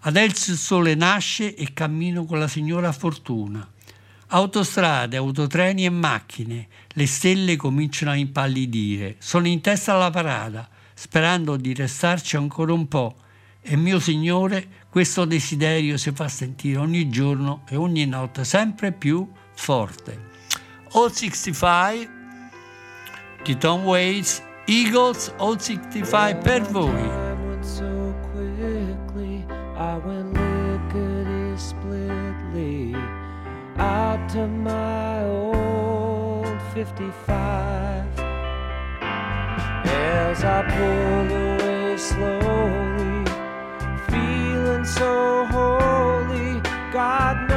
Adesso 0.01 0.51
il 0.51 0.57
sole 0.57 0.97
nasce 0.97 1.55
e 1.55 1.73
cammino 1.73 2.25
con 2.25 2.40
la 2.40 2.49
signora 2.49 2.90
Fortuna. 2.90 3.64
Autostrade, 4.31 5.16
autotreni 5.16 5.85
e 5.85 5.90
macchine, 5.90 6.66
le 6.88 7.07
stelle 7.07 7.55
cominciano 7.55 8.11
a 8.11 8.16
impallidire. 8.16 9.14
Sono 9.21 9.47
in 9.47 9.61
testa 9.61 9.94
alla 9.94 10.11
parata, 10.11 10.68
sperando 10.94 11.57
di 11.57 11.73
restarci 11.75 12.35
ancora 12.35 12.73
un 12.73 12.88
po'. 12.88 13.16
E 13.70 13.76
mio 13.76 14.00
Signore, 14.00 14.66
questo 14.88 15.26
desiderio 15.26 15.98
si 15.98 16.11
fa 16.12 16.26
sentire 16.26 16.78
ogni 16.78 17.11
giorno 17.11 17.64
e 17.68 17.76
ogni 17.76 18.07
notte 18.07 18.42
sempre 18.42 18.92
più 18.92 19.31
forte. 19.52 20.31
All 20.92 21.11
65 21.11 22.09
di 23.44 23.59
Tom 23.59 23.85
Waits, 23.85 24.42
Eagles 24.64 25.35
All 25.37 25.59
65 25.59 26.37
per 26.37 26.62
voi. 26.62 27.26
Out 33.76 34.28
to 34.31 34.48
my 34.48 35.22
old 35.24 36.59
55. 36.72 37.37
As 39.85 40.42
I 40.42 40.62
pulled 40.62 41.31
away 41.31 41.96
slowly, 41.96 42.88
so 44.88 45.44
holy, 45.51 46.61
God 46.92 47.47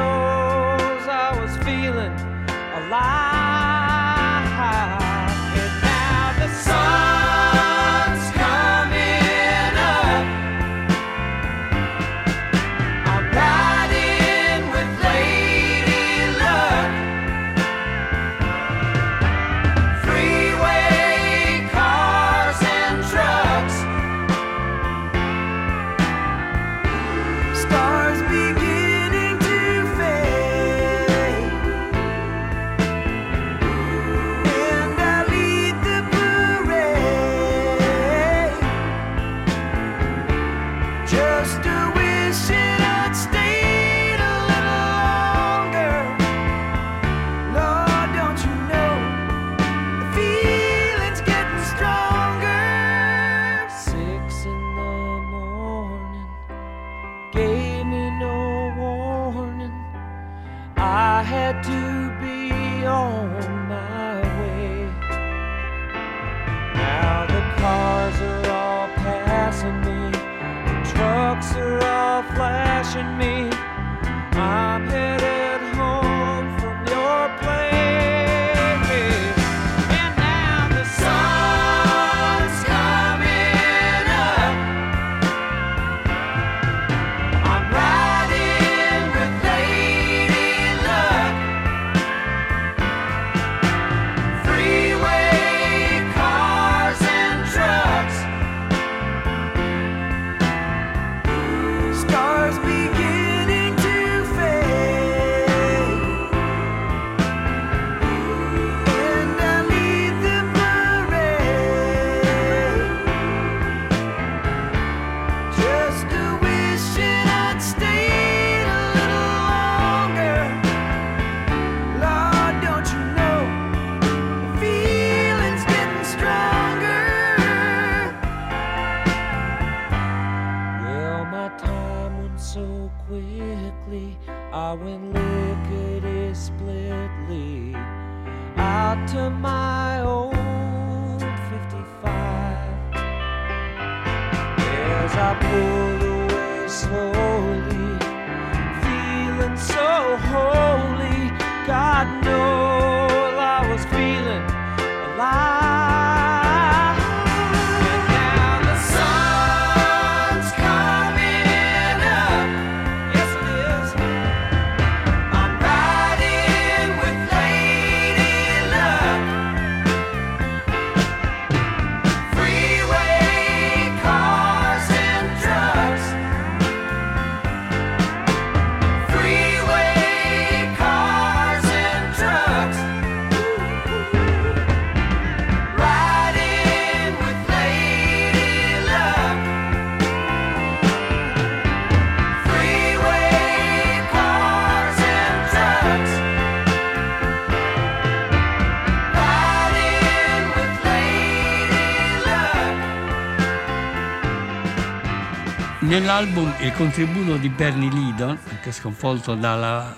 Nell'album 205.92 206.56
il 206.62 206.72
contributo 206.72 207.36
di 207.36 207.50
Bernie 207.50 207.90
Lidon, 207.90 208.40
anche 208.48 208.72
sconvolto 208.72 209.36
dalla 209.36 209.94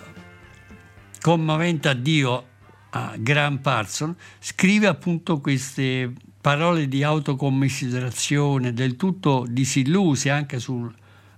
commovente 1.21 1.87
addio 1.87 2.47
a 2.89 3.13
Graham 3.15 3.59
Parson, 3.59 4.15
scrive 4.39 4.87
appunto 4.87 5.39
queste 5.39 6.11
parole 6.41 6.87
di 6.87 7.03
autocommiserazione 7.03 8.73
del 8.73 8.95
tutto 8.95 9.45
disilluse 9.47 10.31
anche 10.31 10.57
sul, 10.57 10.91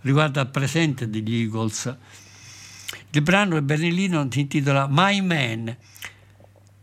riguardo 0.03 0.39
al 0.39 0.49
presente 0.49 1.09
degli 1.09 1.35
Eagles. 1.35 1.93
Il 3.09 3.21
brano 3.23 3.59
di 3.59 3.65
Bernie 3.65 3.91
Lidon 3.91 4.31
si 4.31 4.39
intitola 4.39 4.87
My 4.89 5.19
Man 5.19 5.75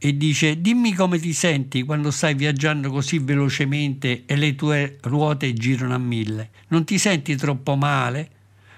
e 0.05 0.17
dice 0.17 0.61
dimmi 0.61 0.95
come 0.95 1.21
ti 1.21 1.33
senti 1.33 1.85
quando 1.85 2.11
stai 2.11 2.35
viaggiando 2.35 2.91
così 2.91 3.21
velocemente 3.21 4.25
e 4.27 4.35
le 4.35 4.57
tue 4.57 4.99
ruote 5.03 5.53
girano 5.53 5.95
a 5.95 5.99
mille. 5.99 6.51
Non 6.71 6.85
ti 6.85 6.99
senti 6.99 7.37
troppo 7.37 7.77
male? 7.77 8.31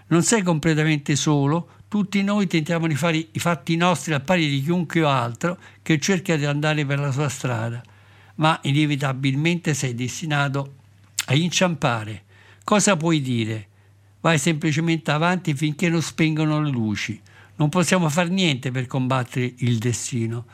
Non 0.09 0.23
sei 0.23 0.43
completamente 0.43 1.17
solo? 1.17 1.69
Tutti 1.89 2.23
noi 2.23 2.47
tentiamo 2.47 2.87
di 2.87 2.95
fare 2.95 3.27
i 3.31 3.39
fatti 3.39 3.75
nostri 3.75 4.13
al 4.13 4.21
pari 4.21 4.51
di 4.51 4.63
chiunque 4.63 5.03
altro 5.03 5.57
che 5.81 5.99
cerca 5.99 6.37
di 6.37 6.45
andare 6.45 6.85
per 6.85 6.99
la 6.99 7.11
sua 7.11 7.31
strada, 7.31 7.83
ma 8.35 8.59
inevitabilmente 8.65 9.73
sei 9.73 9.95
destinato 9.95 10.75
a 11.25 11.35
inciampare. 11.35 12.25
Cosa 12.65 12.99
puoi 12.99 13.23
dire? 13.23 13.69
Vai 14.21 14.37
semplicemente 14.37 15.11
avanti 15.11 15.55
finché 15.55 15.89
non 15.89 16.03
spengono 16.03 16.61
le 16.61 16.71
luci. 16.71 17.19
Non 17.57 17.71
possiamo 17.71 18.11
fare 18.11 18.29
niente 18.29 18.71
per 18.71 18.87
combattere 18.87 19.55
il 19.59 19.79
destino. 19.79 20.45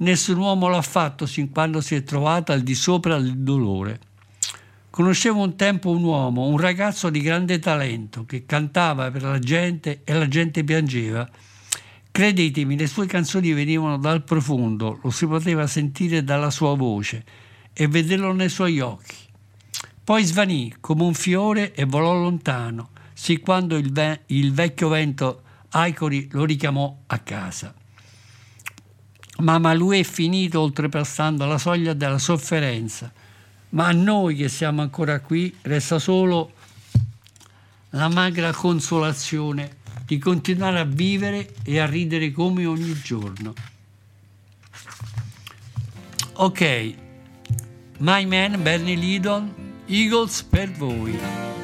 Nessun 0.00 0.36
uomo 0.36 0.68
l'ha 0.68 0.82
fatto 0.82 1.26
sin 1.26 1.50
quando 1.50 1.80
si 1.80 1.96
è 1.96 2.04
trovato 2.04 2.52
al 2.52 2.60
di 2.60 2.76
sopra 2.76 3.18
del 3.18 3.38
dolore. 3.38 3.98
Conoscevo 4.90 5.42
un 5.42 5.56
tempo 5.56 5.90
un 5.90 6.04
uomo, 6.04 6.46
un 6.46 6.56
ragazzo 6.56 7.10
di 7.10 7.20
grande 7.20 7.58
talento, 7.58 8.24
che 8.24 8.46
cantava 8.46 9.10
per 9.10 9.22
la 9.22 9.40
gente 9.40 10.02
e 10.04 10.12
la 10.12 10.28
gente 10.28 10.62
piangeva. 10.62 11.28
Credetemi, 12.12 12.78
le 12.78 12.86
sue 12.86 13.06
canzoni 13.06 13.52
venivano 13.52 13.98
dal 13.98 14.22
profondo, 14.22 15.00
lo 15.02 15.10
si 15.10 15.26
poteva 15.26 15.66
sentire 15.66 16.22
dalla 16.22 16.50
sua 16.50 16.76
voce 16.76 17.24
e 17.72 17.88
vederlo 17.88 18.32
nei 18.32 18.48
suoi 18.48 18.78
occhi. 18.78 19.16
Poi 20.04 20.22
svanì 20.22 20.76
come 20.78 21.02
un 21.02 21.14
fiore 21.14 21.74
e 21.74 21.84
volò 21.84 22.14
lontano, 22.14 22.90
sì 23.14 23.38
quando 23.40 23.76
il, 23.76 23.90
ve- 23.90 24.20
il 24.26 24.52
vecchio 24.52 24.88
vento 24.88 25.42
Aicori 25.70 26.28
lo 26.30 26.44
richiamò 26.44 27.02
a 27.06 27.18
casa 27.18 27.74
ma, 29.38 29.74
lui 29.74 30.00
è 30.00 30.02
finito 30.02 30.60
oltrepassando 30.60 31.46
la 31.46 31.58
soglia 31.58 31.92
della 31.92 32.18
sofferenza. 32.18 33.12
Ma 33.70 33.86
a 33.86 33.92
noi 33.92 34.34
che 34.34 34.48
siamo 34.48 34.82
ancora 34.82 35.20
qui 35.20 35.54
resta 35.62 35.98
solo 35.98 36.52
la 37.90 38.08
magra 38.08 38.52
consolazione 38.52 39.76
di 40.04 40.18
continuare 40.18 40.78
a 40.78 40.84
vivere 40.84 41.54
e 41.62 41.78
a 41.78 41.86
ridere 41.86 42.32
come 42.32 42.66
ogni 42.66 42.98
giorno. 43.00 43.52
Ok, 46.34 46.94
My 47.98 48.24
Man, 48.24 48.62
Bernie 48.62 48.94
Lidon, 48.94 49.52
Eagles 49.86 50.42
per 50.44 50.70
voi. 50.72 51.57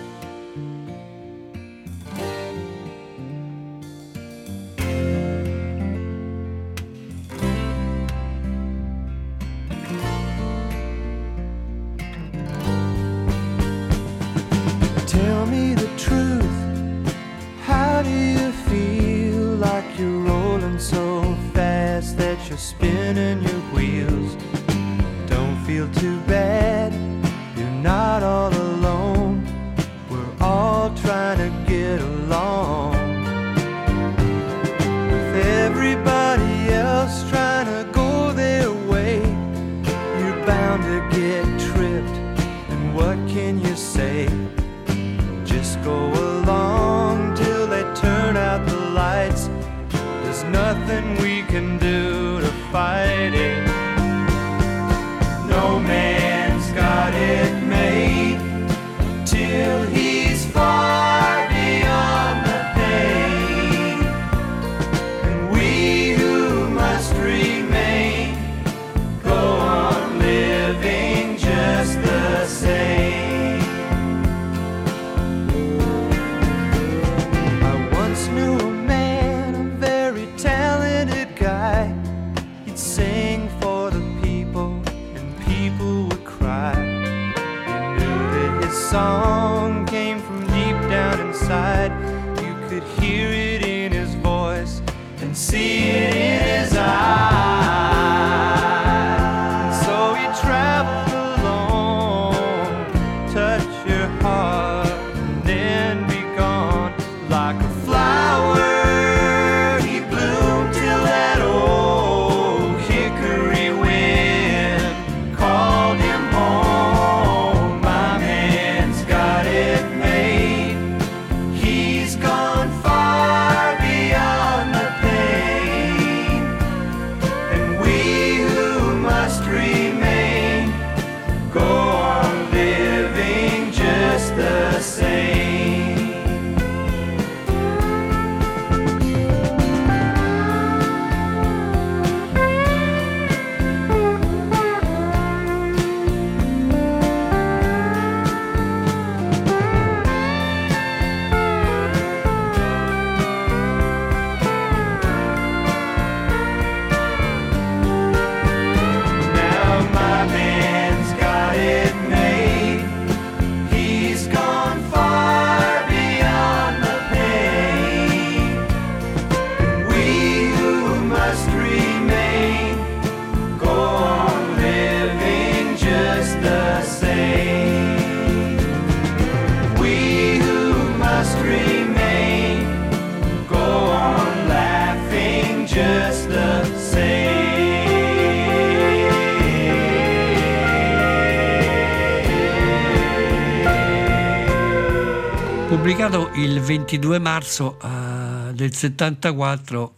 Pubblicato 195.85 196.31
il 196.37 196.60
22 196.60 197.19
marzo 197.19 197.79
uh, 197.83 198.52
del 198.52 198.75
74, 198.75 199.94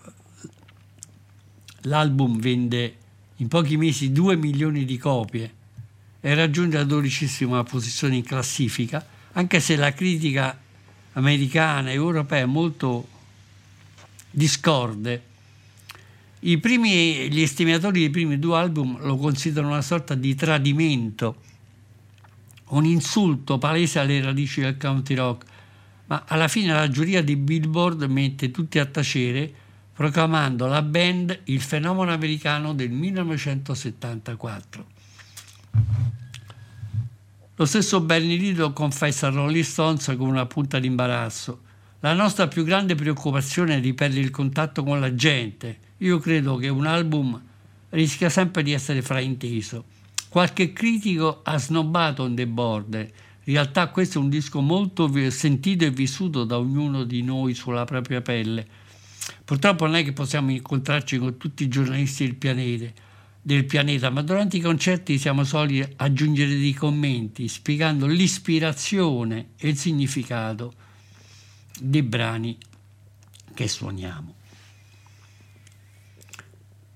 l'album 1.83 2.41
vende 2.41 2.97
in 3.37 3.49
pochi 3.49 3.77
mesi 3.77 4.11
2 4.11 4.37
milioni 4.37 4.85
di 4.85 4.97
copie 4.97 5.56
e 6.27 6.35
raggiunge 6.35 6.77
la 6.77 6.83
dodicesima 6.83 7.63
posizione 7.63 8.17
in 8.17 8.25
classifica, 8.25 9.07
anche 9.35 9.61
se 9.61 9.77
la 9.77 9.93
critica 9.93 10.59
americana 11.13 11.91
e 11.91 11.93
europea 11.93 12.41
è 12.41 12.47
molto 12.47 13.07
discorde. 14.29 15.23
Primi, 16.41 17.31
gli 17.31 17.41
estimatori 17.41 18.01
dei 18.01 18.11
primi 18.11 18.41
due 18.41 18.57
album 18.57 18.99
lo 19.05 19.17
considerano 19.17 19.75
una 19.75 19.83
sorta 19.83 20.17
di 20.17 20.35
tradimento, 20.35 21.43
un 22.71 22.85
insulto 22.85 23.59
palese 23.59 24.01
alle 24.01 24.21
radici 24.21 24.63
del 24.63 24.77
country 24.77 25.15
rock, 25.15 25.45
ma 26.07 26.25
alla 26.27 26.49
fine 26.49 26.73
la 26.73 26.91
giuria 26.91 27.23
di 27.23 27.37
Billboard 27.37 28.03
mette 28.03 28.51
tutti 28.51 28.81
a 28.81 28.87
tacere 28.87 29.49
proclamando 29.93 30.67
la 30.67 30.83
band 30.83 31.43
il 31.45 31.61
fenomeno 31.61 32.13
americano 32.13 32.75
del 32.75 32.91
1974. 32.91 34.96
Lo 37.59 37.65
stesso 37.65 38.01
Bernie 38.01 38.37
Lido 38.37 38.73
confessa 38.73 39.29
a 39.29 39.31
Rolling 39.31 39.65
Stones 39.65 40.05
con 40.19 40.29
una 40.29 40.45
punta 40.45 40.79
di 40.79 40.87
imbarazzo. 40.87 41.63
La 42.01 42.13
nostra 42.13 42.49
più 42.49 42.65
grande 42.65 42.95
preoccupazione 42.95 43.77
è 43.77 43.81
di 43.81 43.95
perdere 43.95 44.21
il 44.21 44.31
contatto 44.31 44.85
con 44.85 45.01
la 45.01 45.15
gente. 45.15 45.79
Io 45.99 46.19
credo 46.19 46.57
che 46.57 46.69
un 46.69 46.85
album 46.85 47.41
rischia 47.91 48.29
sempre 48.29 48.63
di 48.63 48.73
essere 48.73 49.01
frainteso. 49.01 49.85
Qualche 50.29 50.75
critico 50.75 51.41
ha 51.45 51.57
snobbato 51.57 52.25
On 52.25 52.35
The 52.35 52.47
Border. 52.47 53.11
In 53.45 53.55
realtà 53.55 53.89
questo 53.89 54.19
è 54.19 54.21
un 54.21 54.29
disco 54.29 54.61
molto 54.61 55.11
sentito 55.31 55.85
e 55.85 55.91
vissuto 55.91 56.45
da 56.45 56.59
ognuno 56.59 57.05
di 57.05 57.23
noi 57.23 57.55
sulla 57.55 57.85
propria 57.85 58.21
pelle. 58.21 58.67
Purtroppo 59.45 59.87
non 59.87 59.95
è 59.95 60.05
che 60.05 60.13
possiamo 60.13 60.51
incontrarci 60.51 61.17
con 61.17 61.39
tutti 61.39 61.63
i 61.63 61.69
giornalisti 61.69 62.27
del 62.27 62.35
pianeta, 62.35 62.93
del 63.47 63.65
pianeta, 63.65 64.11
ma 64.11 64.23
durante 64.23 64.57
i 64.57 64.61
concerti 64.61 65.19
siamo 65.19 65.45
soliti 65.45 65.89
aggiungere 65.99 66.49
dei 66.49 66.73
commenti 66.73 67.47
spiegando 67.47 68.07
l'ispirazione 68.07 69.51
e 69.57 69.69
il 69.69 69.77
significato 69.77 70.75
dei 71.79 72.03
brani 72.03 72.59
che 73.55 73.69
suoniamo. 73.69 74.35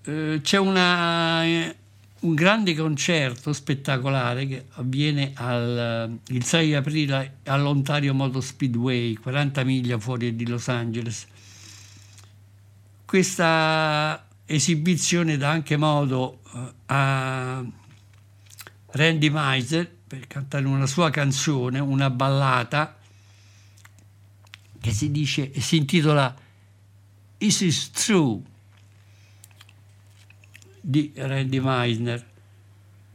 Eh, 0.03 0.41
c'è 0.43 0.59
una, 0.59 1.45
eh, 1.45 1.77
un 2.23 2.35
grande 2.35 2.75
concerto 2.75 3.53
spettacolare 3.53 4.45
che 4.49 4.65
avviene 4.71 5.31
al, 5.37 6.19
eh, 6.27 6.35
il 6.35 6.43
6 6.43 6.75
aprile 6.75 7.37
all'Ontario 7.45 8.13
Motor 8.13 8.43
Speedway, 8.43 9.15
40 9.15 9.63
miglia 9.63 10.01
fuori 10.01 10.35
di 10.35 10.49
Los 10.49 10.67
Angeles. 10.67 11.29
Questa 13.05 14.25
esibizione 14.55 15.37
dà 15.37 15.51
anche 15.51 15.77
modo 15.77 16.41
eh, 16.55 16.73
a 16.87 17.65
Randy 18.87 19.31
Meiser 19.31 19.89
per 20.07 20.27
cantare 20.27 20.67
una 20.67 20.87
sua 20.87 21.11
canzone, 21.11 21.79
una 21.79 22.11
ballata 22.11 22.99
che 24.81 24.91
si, 24.91 25.11
dice, 25.13 25.53
si 25.61 25.77
intitola 25.77 26.35
Is 27.39 27.61
It 27.61 27.91
True 27.93 28.43
di 30.81 31.13
Randy 31.15 31.61
Meisner 31.61 32.27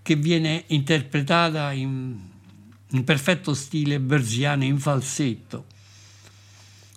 che 0.02 0.16
viene 0.16 0.64
interpretata 0.68 1.72
in, 1.72 2.18
in 2.90 3.04
perfetto 3.04 3.54
stile 3.54 4.00
berziano 4.00 4.64
in 4.64 4.80
falsetto 4.80 5.66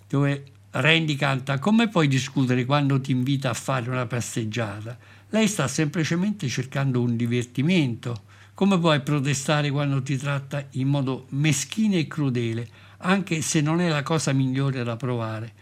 dove 0.06 0.52
Randy 0.70 1.14
canta 1.16 1.58
come 1.58 1.88
puoi 1.88 2.08
discutere 2.08 2.64
quando 2.64 3.00
ti 3.00 3.12
invita 3.12 3.50
a 3.50 3.54
fare 3.54 3.90
una 3.90 4.06
passeggiata 4.06 4.96
lei 5.30 5.48
sta 5.48 5.66
semplicemente 5.68 6.48
cercando 6.48 7.00
un 7.00 7.16
divertimento 7.16 8.22
come 8.54 8.78
puoi 8.78 9.00
protestare 9.00 9.70
quando 9.70 10.02
ti 10.02 10.16
tratta 10.16 10.64
in 10.72 10.88
modo 10.88 11.26
meschino 11.30 11.96
e 11.96 12.06
crudele 12.06 12.68
anche 12.98 13.40
se 13.40 13.60
non 13.60 13.80
è 13.80 13.88
la 13.88 14.02
cosa 14.02 14.32
migliore 14.32 14.82
da 14.84 14.96
provare 14.96 15.52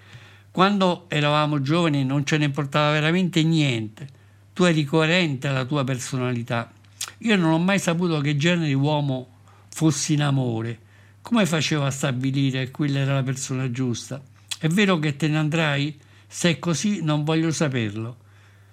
quando 0.50 1.04
eravamo 1.08 1.60
giovani 1.60 2.04
non 2.04 2.24
ce 2.24 2.38
ne 2.38 2.46
importava 2.46 2.92
veramente 2.92 3.42
niente 3.42 4.24
tu 4.56 4.64
eri 4.64 4.84
coerente 4.84 5.48
alla 5.48 5.66
tua 5.66 5.84
personalità. 5.84 6.72
Io 7.18 7.36
non 7.36 7.52
ho 7.52 7.58
mai 7.58 7.78
saputo 7.78 8.22
che 8.22 8.38
genere 8.38 8.68
di 8.68 8.72
uomo 8.72 9.28
fossi 9.68 10.14
in 10.14 10.22
amore. 10.22 10.78
Come 11.20 11.44
facevo 11.44 11.84
a 11.84 11.90
stabilire 11.90 12.70
quella 12.70 13.00
era 13.00 13.12
la 13.12 13.22
persona 13.22 13.70
giusta? 13.70 14.18
È 14.58 14.68
vero 14.68 14.98
che 14.98 15.16
te 15.16 15.28
ne 15.28 15.38
andrai? 15.38 15.98
Se 16.26 16.50
è 16.50 16.58
così 16.58 17.02
non 17.02 17.24
voglio 17.24 17.50
saperlo. 17.50 18.24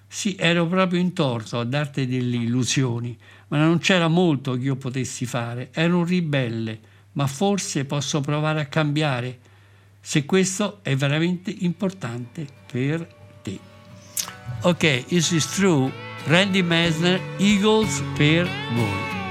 Sì, 0.06 0.36
ero 0.38 0.66
proprio 0.66 1.00
intorto 1.00 1.58
a 1.58 1.64
darti 1.64 2.06
delle 2.06 2.36
illusioni, 2.36 3.18
ma 3.48 3.58
non 3.58 3.78
c'era 3.78 4.08
molto 4.08 4.54
che 4.54 4.62
io 4.62 4.76
potessi 4.76 5.26
fare. 5.26 5.70
Ero 5.72 5.98
un 5.98 6.04
ribelle, 6.04 6.78
ma 7.12 7.26
forse 7.26 7.84
posso 7.84 8.20
provare 8.20 8.60
a 8.60 8.66
cambiare 8.66 9.38
se 10.00 10.24
questo 10.24 10.80
è 10.82 10.94
veramente 10.94 11.54
importante 11.60 12.46
per 12.70 13.06
te. 13.42 13.58
Ok, 14.62 15.06
this 15.06 15.30
is 15.30 15.46
true. 15.46 15.90
Randy 16.26 16.62
Messner, 16.62 17.20
Eagles 17.38 18.02
per 18.14 18.48
voi. 18.74 19.23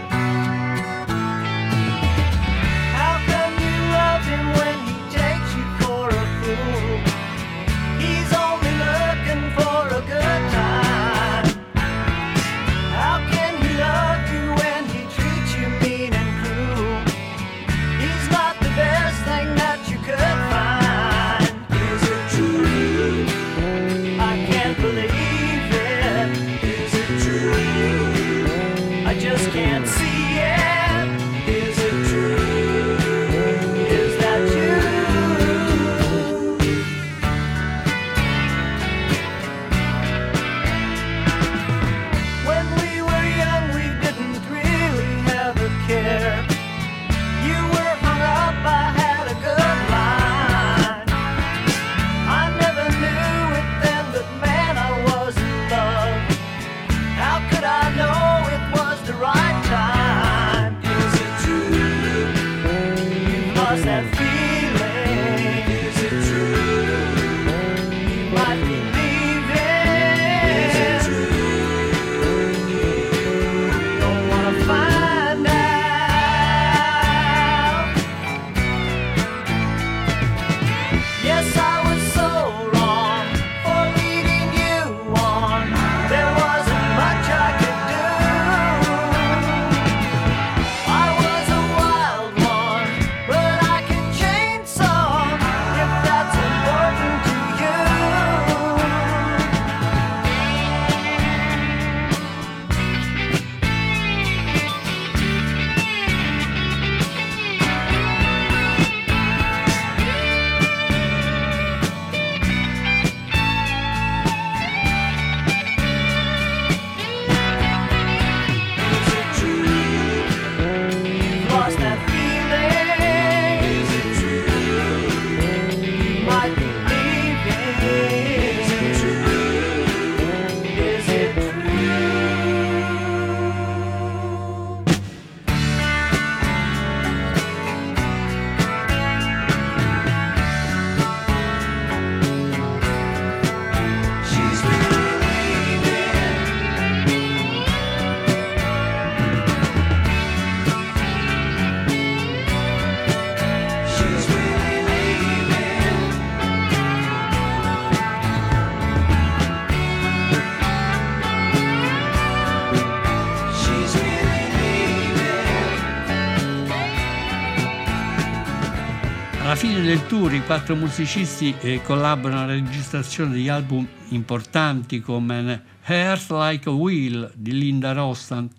Tour 170.24 170.36
i 170.36 170.46
quattro 170.46 170.74
musicisti 170.78 171.54
eh, 171.60 171.82
collaborano 171.82 172.44
alla 172.44 172.54
registrazione 172.54 173.36
di 173.36 173.50
album 173.50 173.86
importanti 174.10 175.02
come 175.02 175.62
Heart 175.84 176.32
Like 176.32 176.70
a 176.70 176.72
Wheel 176.72 177.30
di 177.36 177.52
Linda 177.52 177.92
Rostand, 177.92 178.50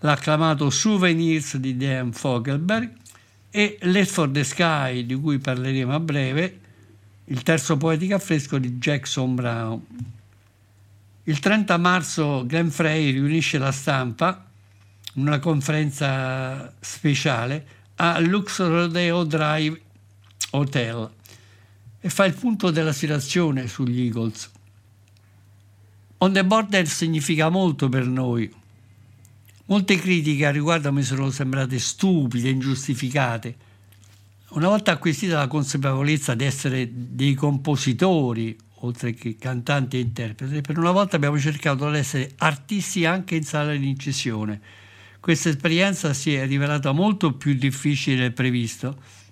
l'acclamato 0.00 0.70
Souvenirs 0.70 1.58
di 1.58 1.76
Dan 1.76 2.12
Fogelberg 2.12 2.90
e 3.50 3.78
Let 3.82 4.08
for 4.08 4.28
the 4.30 4.42
Sky 4.42 5.06
di 5.06 5.14
cui 5.14 5.38
parleremo 5.38 5.94
a 5.94 6.00
breve, 6.00 6.58
il 7.26 7.42
terzo 7.44 7.76
poetico 7.76 8.16
affresco 8.16 8.58
di 8.58 8.72
Jackson 8.72 9.36
Brown. 9.36 9.80
Il 11.22 11.38
30 11.38 11.76
marzo 11.76 12.44
Glenn 12.46 12.66
Frey 12.66 13.12
riunisce 13.12 13.58
la 13.58 13.70
stampa 13.70 14.44
in 15.12 15.24
una 15.24 15.38
conferenza 15.38 16.74
speciale 16.80 17.64
a 17.96 18.18
Lux 18.18 18.58
Rodeo 18.58 19.22
Drive 19.22 19.82
Hotel 20.54 21.10
e 22.00 22.08
fa 22.10 22.24
il 22.24 22.34
punto 22.34 22.70
della 22.70 22.92
situazione 22.92 23.66
sugli 23.66 24.02
Eagles. 24.02 24.50
On 26.18 26.32
the 26.32 26.44
border 26.44 26.86
significa 26.86 27.48
molto 27.48 27.88
per 27.88 28.06
noi. 28.06 28.52
Molte 29.66 29.96
critiche 29.96 30.46
a 30.46 30.50
riguardo 30.50 30.92
mi 30.92 31.02
sono 31.02 31.30
sembrate 31.30 31.78
stupide, 31.78 32.50
ingiustificate. 32.50 33.56
Una 34.50 34.68
volta 34.68 34.92
acquisita 34.92 35.38
la 35.38 35.48
consapevolezza 35.48 36.34
di 36.34 36.44
essere 36.44 36.88
dei 36.92 37.34
compositori, 37.34 38.56
oltre 38.80 39.14
che 39.14 39.36
cantanti 39.36 39.96
e 39.96 40.00
interpreti, 40.00 40.60
per 40.60 40.78
una 40.78 40.92
volta 40.92 41.16
abbiamo 41.16 41.38
cercato 41.38 41.90
di 41.90 41.96
essere 41.96 42.32
artisti 42.36 43.04
anche 43.06 43.34
in 43.34 43.44
sala 43.44 43.74
di 43.74 43.88
incisione. 43.88 44.60
Questa 45.18 45.48
esperienza 45.48 46.12
si 46.12 46.34
è 46.34 46.46
rivelata 46.46 46.92
molto 46.92 47.32
più 47.32 47.54
difficile 47.54 48.16
del 48.18 48.32
previsto. 48.32 49.22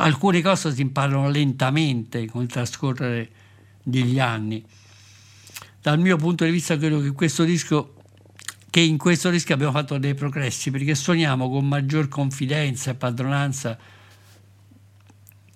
Alcune 0.00 0.42
cose 0.42 0.72
si 0.72 0.80
imparano 0.80 1.28
lentamente 1.28 2.26
con 2.26 2.42
il 2.42 2.48
trascorrere 2.48 3.30
degli 3.82 4.20
anni. 4.20 4.64
Dal 5.80 5.98
mio 5.98 6.16
punto 6.16 6.44
di 6.44 6.50
vista 6.50 6.76
credo 6.76 7.00
che 7.00 7.12
questo 7.12 7.44
disco 7.44 7.94
che 8.70 8.80
in 8.80 8.98
questo 8.98 9.30
disco 9.30 9.54
abbiamo 9.54 9.72
fatto 9.72 9.98
dei 9.98 10.14
progressi 10.14 10.70
perché 10.70 10.94
suoniamo 10.94 11.48
con 11.48 11.66
maggior 11.66 12.06
confidenza 12.08 12.90
e 12.90 12.94
padronanza 12.94 13.78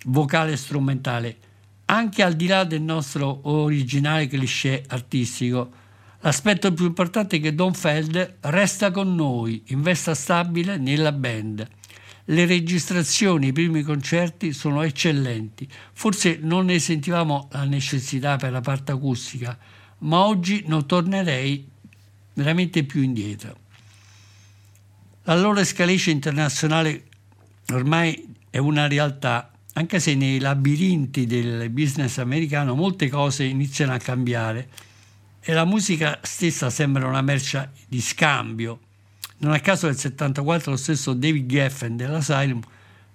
vocale 0.07 0.53
e 0.53 0.57
strumentale, 0.57 1.37
anche 1.85 2.23
al 2.23 2.35
di 2.35 2.47
là 2.47 2.65
del 2.65 2.83
nostro 2.83 3.41
originale 3.49 4.27
cliché 4.27 4.83
artistico. 4.89 5.71
L'aspetto 6.21 6.73
più 6.73 6.87
importante 6.87 7.37
è 7.37 7.41
che 7.41 7.55
Don 7.55 7.75
Feld 7.75 8.39
resta 8.41 8.91
con 8.91 9.15
noi, 9.15 9.63
in 9.67 9.83
vesta 9.83 10.15
stabile 10.15 10.77
nella 10.79 11.13
band. 11.13 11.69
Le 12.27 12.47
registrazioni, 12.47 13.49
i 13.49 13.53
primi 13.53 13.83
concerti 13.83 14.53
sono 14.53 14.83
eccellenti. 14.83 15.69
Forse 15.93 16.39
non 16.41 16.67
ne 16.67 16.79
sentivamo 16.79 17.49
la 17.53 17.65
necessità 17.65 18.37
per 18.37 18.53
la 18.53 18.61
parte 18.61 18.93
acustica, 18.93 19.59
ma 19.99 20.25
oggi 20.25 20.65
non 20.67 20.87
tornerei 20.87 21.69
veramente 22.35 22.85
più 22.85 23.03
indietro. 23.03 23.59
La 25.25 25.39
loro 25.39 25.61
escalation 25.61 26.15
internazionale 26.15 27.05
ormai 27.73 28.35
è 28.51 28.59
una 28.59 28.87
realtà, 28.87 29.53
anche 29.75 30.01
se 30.01 30.15
nei 30.15 30.39
labirinti 30.39 31.27
del 31.27 31.71
business 31.71 32.19
americano 32.19 32.75
molte 32.75 33.09
cose 33.09 33.45
iniziano 33.45 33.95
a 33.95 33.99
cambiare 33.99 34.69
e 35.41 35.53
la 35.53 35.65
musica 35.65 36.21
stessa 36.23 36.71
sembra 36.71 37.07
una 37.07 37.23
merce 37.23 37.71
di 37.89 38.01
scambio. 38.01 38.79
Non 39.43 39.53
a 39.55 39.59
caso 39.59 39.87
nel 39.87 39.97
74 39.97 40.71
lo 40.71 40.77
stesso 40.77 41.15
David 41.15 41.47
Geffen 41.47 41.97
dell'Asylum 41.97 42.61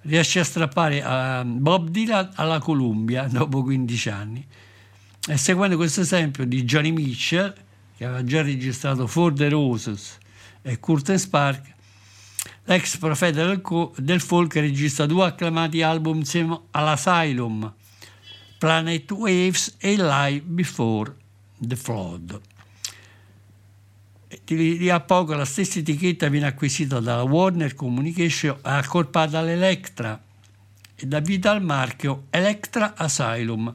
riesce 0.01 0.41
a 0.41 0.43
strappare 0.43 1.01
a 1.01 1.45
Bob 1.45 1.88
Dylan 1.88 2.32
alla 2.36 2.59
Columbia 2.59 3.28
dopo 3.32 3.63
15 3.63 4.09
anni. 4.09 4.45
E 5.25 5.38
seguendo 5.38 5.78
questo 5.78 6.01
esempio 6.01 6.45
di 6.45 6.63
Johnny 6.63 6.91
Mitchell, 6.91 7.53
che 7.95 8.03
aveva 8.03 8.25
già 8.25 8.41
registrato 8.41 9.07
For 9.07 9.32
the 9.34 9.47
Roses 9.47 10.17
e 10.63 10.78
Curtain 10.82 11.17
Spark, 11.17 11.73
l'ex 12.65 12.97
profeta 12.97 13.45
del, 13.45 13.61
co- 13.61 13.93
del 13.97 14.19
folk 14.19 14.53
registra 14.55 15.05
due 15.05 15.28
acclamati 15.28 15.82
album 15.82 16.17
insieme 16.17 16.59
all'Asylum, 16.71 17.73
Planet 18.57 19.09
Waves 19.11 19.75
e 19.80 19.95
Live 19.95 20.41
Before 20.41 21.13
the 21.57 21.75
Flood. 21.78 22.41
Di 24.43 24.77
lì 24.77 24.89
a 24.89 24.99
poco 24.99 25.33
la 25.33 25.45
stessa 25.45 25.79
etichetta 25.79 26.29
viene 26.29 26.47
acquisita 26.47 26.99
dalla 26.99 27.23
Warner 27.23 27.73
Communication 27.73 28.55
e 28.57 28.59
accorpata 28.69 29.39
all'Electra 29.39 30.21
e 30.95 31.05
dà 31.05 31.19
vita 31.19 31.51
al 31.51 31.61
marchio 31.61 32.25
Electra 32.29 32.95
Asylum. 32.95 33.73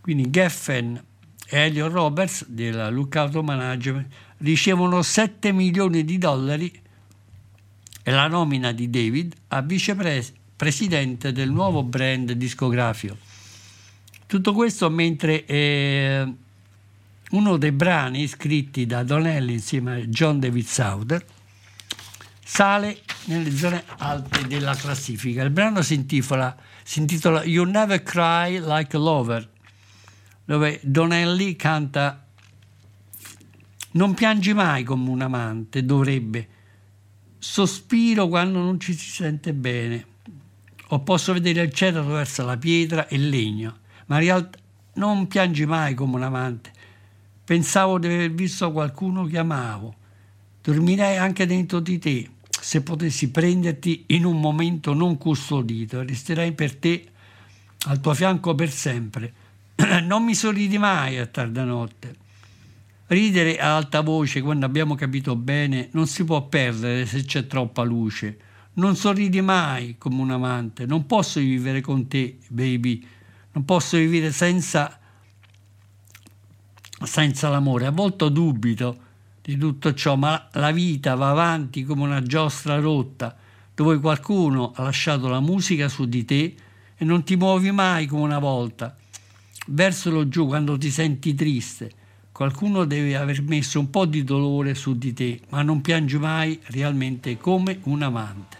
Quindi 0.00 0.30
Geffen 0.30 1.02
e 1.46 1.58
Elliot 1.58 1.92
Roberts 1.92 2.46
della 2.46 2.88
Lookout 2.88 3.34
Management 3.40 4.12
ricevono 4.38 5.02
7 5.02 5.52
milioni 5.52 6.04
di 6.04 6.16
dollari 6.16 6.82
e 8.02 8.10
la 8.10 8.28
nomina 8.28 8.72
di 8.72 8.88
David 8.88 9.34
a 9.48 9.60
vicepresidente 9.60 11.32
del 11.32 11.50
nuovo 11.50 11.82
brand 11.82 12.32
discografico. 12.32 13.16
Tutto 14.26 14.52
questo 14.52 14.88
mentre 14.88 15.44
eh, 15.44 16.34
uno 17.30 17.56
dei 17.56 17.72
brani 17.72 18.26
scritti 18.26 18.86
da 18.86 19.02
Donnelly 19.02 19.52
insieme 19.52 19.94
a 19.94 20.04
John 20.06 20.40
David 20.40 20.64
Souther 20.64 21.24
sale 22.42 23.02
nelle 23.26 23.54
zone 23.54 23.84
alte 23.98 24.46
della 24.48 24.74
classifica. 24.74 25.42
Il 25.42 25.50
brano 25.50 25.82
si 25.82 25.94
intitola, 25.94 26.56
si 26.82 26.98
intitola 26.98 27.44
You 27.44 27.64
Never 27.64 28.02
Cry 28.02 28.58
Like 28.58 28.96
a 28.96 28.98
Lover, 28.98 29.48
dove 30.44 30.80
Donnelly 30.82 31.54
canta 31.54 32.26
Non 33.92 34.14
piangi 34.14 34.52
mai 34.52 34.82
come 34.82 35.08
un 35.08 35.20
amante, 35.20 35.84
dovrebbe. 35.84 36.48
Sospiro 37.38 38.26
quando 38.26 38.58
non 38.58 38.80
ci 38.80 38.92
si 38.92 39.10
sente 39.10 39.52
bene. 39.52 40.06
O 40.88 41.00
posso 41.00 41.32
vedere 41.32 41.62
il 41.62 41.72
cielo 41.72 42.00
attraverso 42.00 42.44
la 42.44 42.56
pietra 42.56 43.06
e 43.06 43.14
il 43.14 43.28
legno, 43.28 43.78
ma 44.06 44.16
in 44.16 44.22
realtà 44.22 44.58
non 44.94 45.28
piangi 45.28 45.64
mai 45.66 45.94
come 45.94 46.16
un 46.16 46.24
amante. 46.24 46.72
Pensavo 47.50 47.98
di 47.98 48.06
aver 48.06 48.30
visto 48.30 48.70
qualcuno 48.70 49.24
che 49.24 49.36
amavo. 49.36 49.92
Dormirei 50.62 51.16
anche 51.16 51.46
dentro 51.46 51.80
di 51.80 51.98
te 51.98 52.30
se 52.48 52.80
potessi 52.80 53.32
prenderti 53.32 54.04
in 54.10 54.24
un 54.24 54.38
momento 54.38 54.94
non 54.94 55.18
custodito. 55.18 56.00
Resterei 56.04 56.52
per 56.52 56.76
te 56.76 57.04
al 57.88 57.98
tuo 57.98 58.14
fianco 58.14 58.54
per 58.54 58.70
sempre. 58.70 59.32
non 60.06 60.22
mi 60.22 60.36
sorridi 60.36 60.78
mai 60.78 61.18
a 61.18 61.26
tarda 61.26 61.64
notte. 61.64 62.14
Ridere 63.08 63.58
a 63.58 63.74
alta 63.74 64.02
voce 64.02 64.42
quando 64.42 64.64
abbiamo 64.64 64.94
capito 64.94 65.34
bene 65.34 65.88
non 65.90 66.06
si 66.06 66.22
può 66.22 66.42
perdere 66.42 67.04
se 67.04 67.24
c'è 67.24 67.48
troppa 67.48 67.82
luce. 67.82 68.38
Non 68.74 68.94
sorridi 68.94 69.40
mai 69.40 69.96
come 69.98 70.22
un 70.22 70.30
amante. 70.30 70.86
Non 70.86 71.04
posso 71.04 71.40
vivere 71.40 71.80
con 71.80 72.06
te, 72.06 72.36
baby. 72.46 73.04
Non 73.50 73.64
posso 73.64 73.96
vivere 73.96 74.30
senza, 74.30 74.99
senza 77.04 77.48
l'amore. 77.48 77.86
A 77.86 77.90
volte 77.90 78.30
dubito 78.30 78.98
di 79.42 79.56
tutto 79.56 79.94
ciò, 79.94 80.16
ma 80.16 80.48
la 80.52 80.70
vita 80.70 81.14
va 81.14 81.30
avanti 81.30 81.84
come 81.84 82.02
una 82.02 82.22
giostra 82.22 82.78
rotta, 82.78 83.36
dove 83.74 83.98
qualcuno 83.98 84.72
ha 84.74 84.82
lasciato 84.82 85.28
la 85.28 85.40
musica 85.40 85.88
su 85.88 86.06
di 86.06 86.24
te 86.24 86.54
e 86.96 87.04
non 87.04 87.24
ti 87.24 87.36
muovi 87.36 87.70
mai 87.70 88.06
come 88.06 88.22
una 88.22 88.38
volta. 88.38 88.96
Versalo 89.68 90.28
giù 90.28 90.46
quando 90.46 90.76
ti 90.76 90.90
senti 90.90 91.34
triste. 91.34 91.92
Qualcuno 92.32 92.84
deve 92.84 93.16
aver 93.16 93.42
messo 93.42 93.78
un 93.78 93.90
po' 93.90 94.06
di 94.06 94.24
dolore 94.24 94.74
su 94.74 94.96
di 94.96 95.12
te, 95.12 95.40
ma 95.50 95.62
non 95.62 95.80
piangi 95.80 96.18
mai 96.18 96.58
realmente 96.66 97.36
come 97.36 97.80
un 97.84 98.02
amante. 98.02 98.56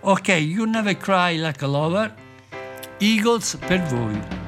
Ok, 0.00 0.28
You 0.28 0.64
Never 0.64 0.96
Cry 0.96 1.36
Like 1.38 1.64
a 1.64 1.68
Lover, 1.68 2.14
Eagles 2.98 3.58
per 3.66 3.82
voi. 3.82 4.47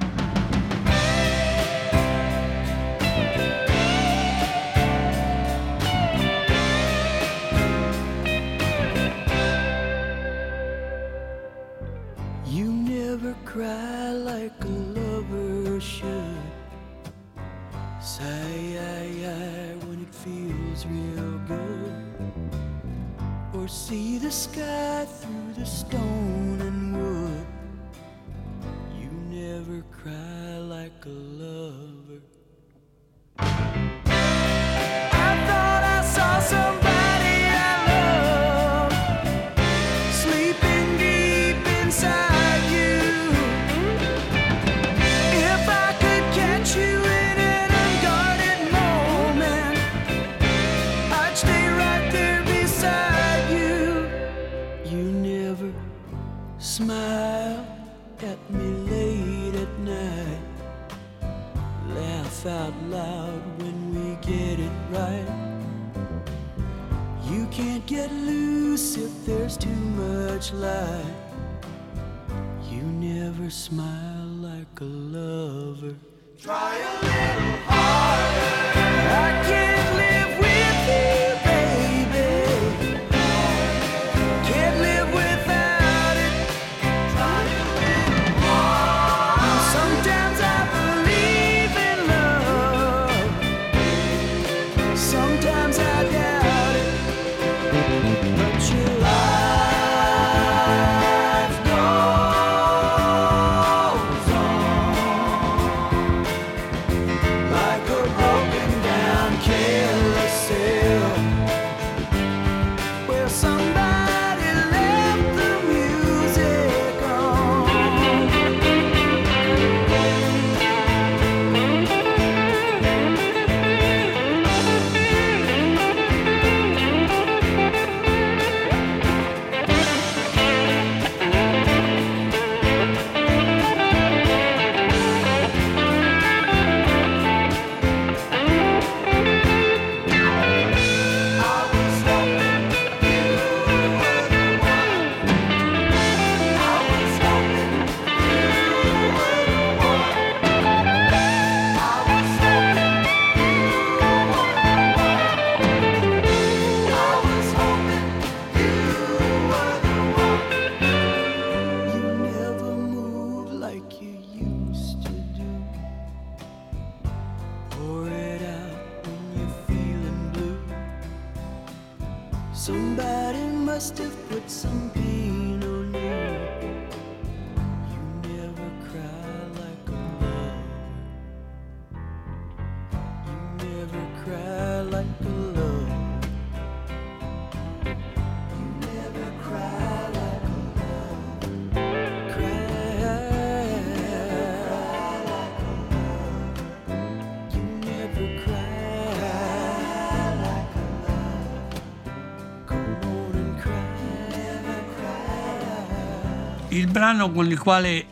Il 206.81 206.91
brano 206.91 207.31
con 207.31 207.47
il 207.47 207.59
quale 207.59 208.07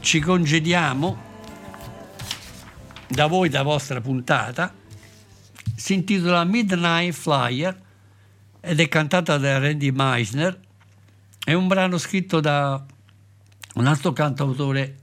ci 0.00 0.20
congediamo 0.20 1.22
da 3.08 3.24
voi, 3.24 3.48
da 3.48 3.62
vostra 3.62 4.02
puntata, 4.02 4.74
si 5.74 5.94
intitola 5.94 6.44
Midnight 6.44 7.14
Flyer 7.14 7.80
ed 8.60 8.78
è 8.78 8.88
cantata 8.88 9.38
da 9.38 9.58
Randy 9.58 9.90
Meisner. 9.90 10.60
È 11.42 11.54
un 11.54 11.66
brano 11.66 11.96
scritto 11.96 12.40
da 12.40 12.84
un 13.76 13.86
altro 13.86 14.12
cantautore 14.12 14.98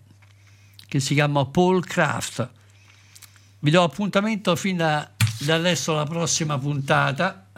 che 0.88 1.00
si 1.00 1.16
chiama 1.16 1.44
Paul 1.48 1.84
Kraft. 1.84 2.48
Vi 3.58 3.72
do 3.72 3.82
appuntamento 3.82 4.56
fin 4.56 4.78
da, 4.78 5.10
da 5.40 5.56
adesso 5.56 5.94
alla 5.94 6.06
prossima 6.06 6.60
puntata 6.60 7.50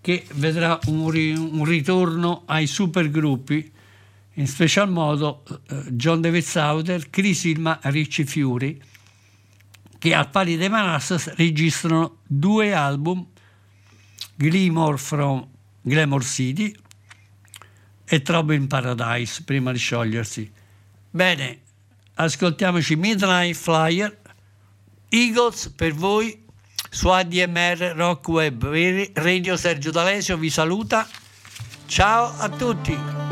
che 0.00 0.26
vedrà 0.32 0.76
un, 0.86 0.98
un 1.52 1.64
ritorno 1.64 2.42
ai 2.46 2.66
supergruppi, 2.66 3.71
in 4.34 4.46
special 4.46 4.88
modo 4.88 5.42
eh, 5.68 5.84
John 5.90 6.20
David 6.20 6.42
Sauter, 6.42 7.10
Chris 7.10 7.44
Ilma, 7.44 7.78
Ricci 7.82 8.24
Fiori, 8.24 8.80
che 9.98 10.14
al 10.14 10.30
pari 10.30 10.56
dei 10.56 10.68
Manassas 10.68 11.34
registrano 11.34 12.18
due 12.26 12.72
album, 12.72 13.26
Glimmer 14.34 14.98
from 14.98 15.46
Glamour 15.80 16.24
City 16.24 16.74
e 18.04 18.22
Trouble 18.22 18.56
in 18.56 18.66
Paradise, 18.66 19.42
prima 19.44 19.70
di 19.70 19.78
sciogliersi. 19.78 20.50
Bene, 21.10 21.60
ascoltiamoci 22.14 22.96
Midnight 22.96 23.54
Flyer, 23.54 24.20
Eagles 25.08 25.72
per 25.76 25.92
voi 25.92 26.42
su 26.90 27.08
ADMR 27.08 27.92
Rock 27.94 28.28
Web. 28.28 28.64
Radio 29.14 29.56
Sergio 29.56 29.90
D'Alesio 29.90 30.36
vi 30.36 30.50
saluta. 30.50 31.06
Ciao 31.86 32.34
a 32.38 32.48
tutti! 32.48 33.31